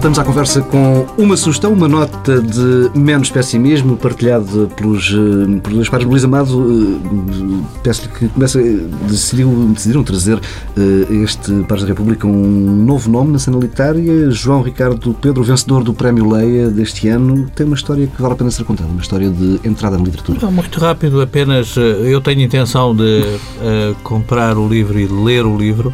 Voltamos 0.00 0.18
à 0.18 0.24
conversa 0.24 0.62
com 0.62 1.06
uma 1.18 1.36
sugestão, 1.36 1.74
uma 1.74 1.86
nota 1.86 2.40
de 2.40 2.90
menos 2.98 3.28
pessimismo 3.28 3.98
partilhada 3.98 4.66
pelos, 4.74 5.12
eh, 5.12 5.60
pelos 5.60 5.76
dois 5.76 5.88
pares. 5.90 6.06
Luís 6.06 6.24
Amado, 6.24 7.02
eh, 7.02 7.64
peço-lhe 7.82 8.08
que 8.08 8.28
comece, 8.28 8.88
decidiu, 9.06 9.50
decidiram 9.74 10.02
trazer 10.02 10.40
eh, 10.74 11.22
este 11.22 11.52
Pares 11.68 11.82
da 11.82 11.90
República 11.90 12.26
um 12.26 12.82
novo 12.82 13.10
nome 13.10 13.32
na 13.32 13.38
cena 13.38 13.58
literária. 13.58 14.30
João 14.30 14.62
Ricardo 14.62 15.12
Pedro, 15.20 15.42
vencedor 15.42 15.84
do 15.84 15.92
Prémio 15.92 16.32
Leia 16.32 16.70
deste 16.70 17.06
ano, 17.08 17.50
tem 17.54 17.66
uma 17.66 17.76
história 17.76 18.06
que 18.06 18.22
vale 18.22 18.32
a 18.32 18.36
pena 18.38 18.50
ser 18.50 18.64
contada, 18.64 18.88
uma 18.88 19.02
história 19.02 19.28
de 19.28 19.60
entrada 19.68 19.98
na 19.98 20.04
literatura. 20.04 20.50
Muito 20.50 20.80
rápido, 20.80 21.20
apenas 21.20 21.76
eu 21.76 22.22
tenho 22.22 22.40
intenção 22.40 22.96
de 22.96 23.20
uh, 23.20 23.94
comprar 24.02 24.56
o 24.56 24.66
livro 24.66 24.98
e 24.98 25.06
ler 25.06 25.44
o 25.44 25.58
livro. 25.58 25.92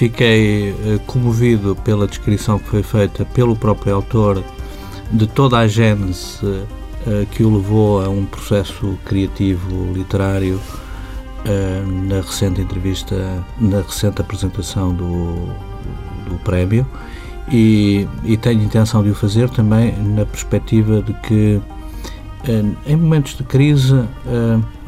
Fiquei 0.00 0.70
uh, 0.70 0.98
comovido 1.00 1.76
pela 1.84 2.06
descrição 2.06 2.58
que 2.58 2.64
foi 2.64 2.82
feita 2.82 3.22
pelo 3.34 3.54
próprio 3.54 3.96
autor 3.96 4.42
de 5.12 5.26
toda 5.26 5.58
a 5.58 5.68
gênese 5.68 6.42
uh, 6.42 7.26
que 7.30 7.42
o 7.42 7.54
levou 7.54 8.02
a 8.02 8.08
um 8.08 8.24
processo 8.24 8.98
criativo 9.04 9.92
literário 9.92 10.58
na 12.08 12.16
recente 12.16 12.62
entrevista, 12.62 13.44
na 13.58 13.82
recente 13.82 14.22
apresentação 14.22 14.94
do, 14.94 15.34
do 16.28 16.38
prémio. 16.44 16.86
E, 17.52 18.08
e 18.24 18.38
tenho 18.38 18.62
intenção 18.62 19.02
de 19.02 19.10
o 19.10 19.14
fazer 19.14 19.50
também 19.50 19.94
na 19.98 20.24
perspectiva 20.24 21.02
de 21.02 21.12
que 21.14 21.60
em 22.86 22.96
momentos 22.96 23.36
de 23.36 23.42
crise, 23.42 24.04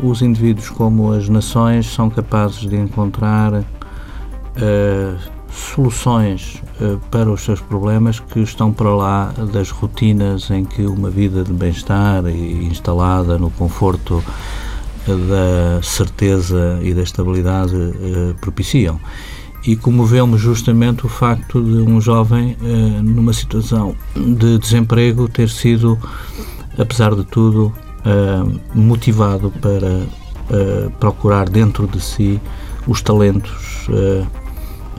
os 0.02 0.20
indivíduos 0.20 0.68
como 0.68 1.12
as 1.12 1.26
nações 1.28 1.86
são 1.86 2.10
capazes 2.10 2.60
de 2.60 2.76
encontrar 2.76 3.64
soluções 5.52 6.62
uh, 6.80 6.98
para 7.10 7.30
os 7.30 7.42
seus 7.42 7.60
problemas 7.60 8.18
que 8.18 8.40
estão 8.40 8.72
para 8.72 8.94
lá 8.94 9.32
das 9.52 9.70
rotinas 9.70 10.50
em 10.50 10.64
que 10.64 10.82
uma 10.82 11.10
vida 11.10 11.44
de 11.44 11.52
bem-estar 11.52 12.26
e 12.26 12.66
instalada 12.66 13.38
no 13.38 13.50
conforto 13.50 14.22
uh, 15.06 15.16
da 15.28 15.82
certeza 15.82 16.78
e 16.82 16.94
da 16.94 17.02
estabilidade 17.02 17.74
propiciam. 18.40 18.98
E 19.64 19.76
comoveu-me 19.76 20.36
justamente 20.36 21.06
o 21.06 21.08
facto 21.08 21.62
de 21.62 21.88
um 21.88 22.00
jovem, 22.00 22.56
numa 23.00 23.32
situação 23.32 23.94
de 24.16 24.58
desemprego, 24.58 25.28
ter 25.28 25.48
sido, 25.48 25.96
apesar 26.76 27.14
de 27.14 27.22
tudo, 27.22 27.72
motivado 28.74 29.52
para 29.60 30.04
procurar 30.98 31.48
dentro 31.48 31.86
de 31.86 32.00
si 32.00 32.40
os 32.88 33.00
talentos 33.02 33.86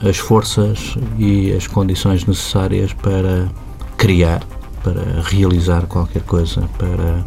as 0.04 0.18
forças 0.18 0.96
e 1.18 1.54
as 1.54 1.68
condições 1.68 2.26
necessárias 2.26 2.94
para 2.94 3.50
criar, 3.98 4.44
para 4.84 5.22
realizar 5.24 5.86
qualquer 5.88 6.24
coisa, 6.24 6.68
para 6.78 7.24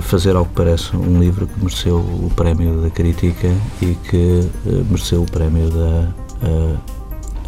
fazer 0.00 0.34
ao 0.34 0.44
que 0.44 0.54
parece 0.54 0.96
um 0.96 1.20
livro 1.20 1.46
que 1.46 1.58
mereceu 1.60 1.98
o 1.98 2.30
prémio 2.34 2.82
da 2.82 2.90
crítica 2.90 3.48
e 3.80 3.94
que 3.94 4.50
eh, 4.66 4.82
mereceu 4.90 5.22
o 5.22 5.30
prémio 5.30 5.70
da 5.70 6.08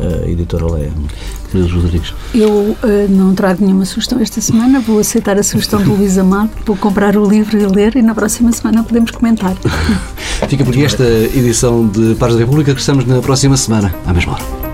a 0.00 0.28
editora 0.28 0.66
Leia. 0.72 0.92
Rodrigues. 1.52 2.12
Eu 2.34 2.50
uh, 2.50 2.76
não 3.08 3.34
trago 3.34 3.64
nenhuma 3.64 3.86
sugestão 3.86 4.20
esta 4.20 4.40
semana, 4.40 4.80
vou 4.80 4.98
aceitar 4.98 5.38
a 5.38 5.42
sugestão 5.42 5.82
do 5.82 5.94
Luís 5.94 6.18
Amado, 6.18 6.50
vou 6.66 6.76
comprar 6.76 7.16
o 7.16 7.26
livro 7.26 7.58
e 7.58 7.64
ler 7.64 7.96
e 7.96 8.02
na 8.02 8.14
próxima 8.14 8.52
semana 8.52 8.82
podemos 8.82 9.10
comentar. 9.10 9.54
Fica 10.46 10.62
por 10.62 10.72
aqui 10.74 10.84
esta 10.84 11.04
edição 11.04 11.86
de 11.86 12.14
Pares 12.16 12.34
da 12.34 12.40
República, 12.40 12.74
que 12.74 12.80
estamos 12.80 13.06
na 13.06 13.20
próxima 13.20 13.56
semana, 13.56 13.94
à 14.06 14.12
mesma 14.12 14.34
hora. 14.34 14.67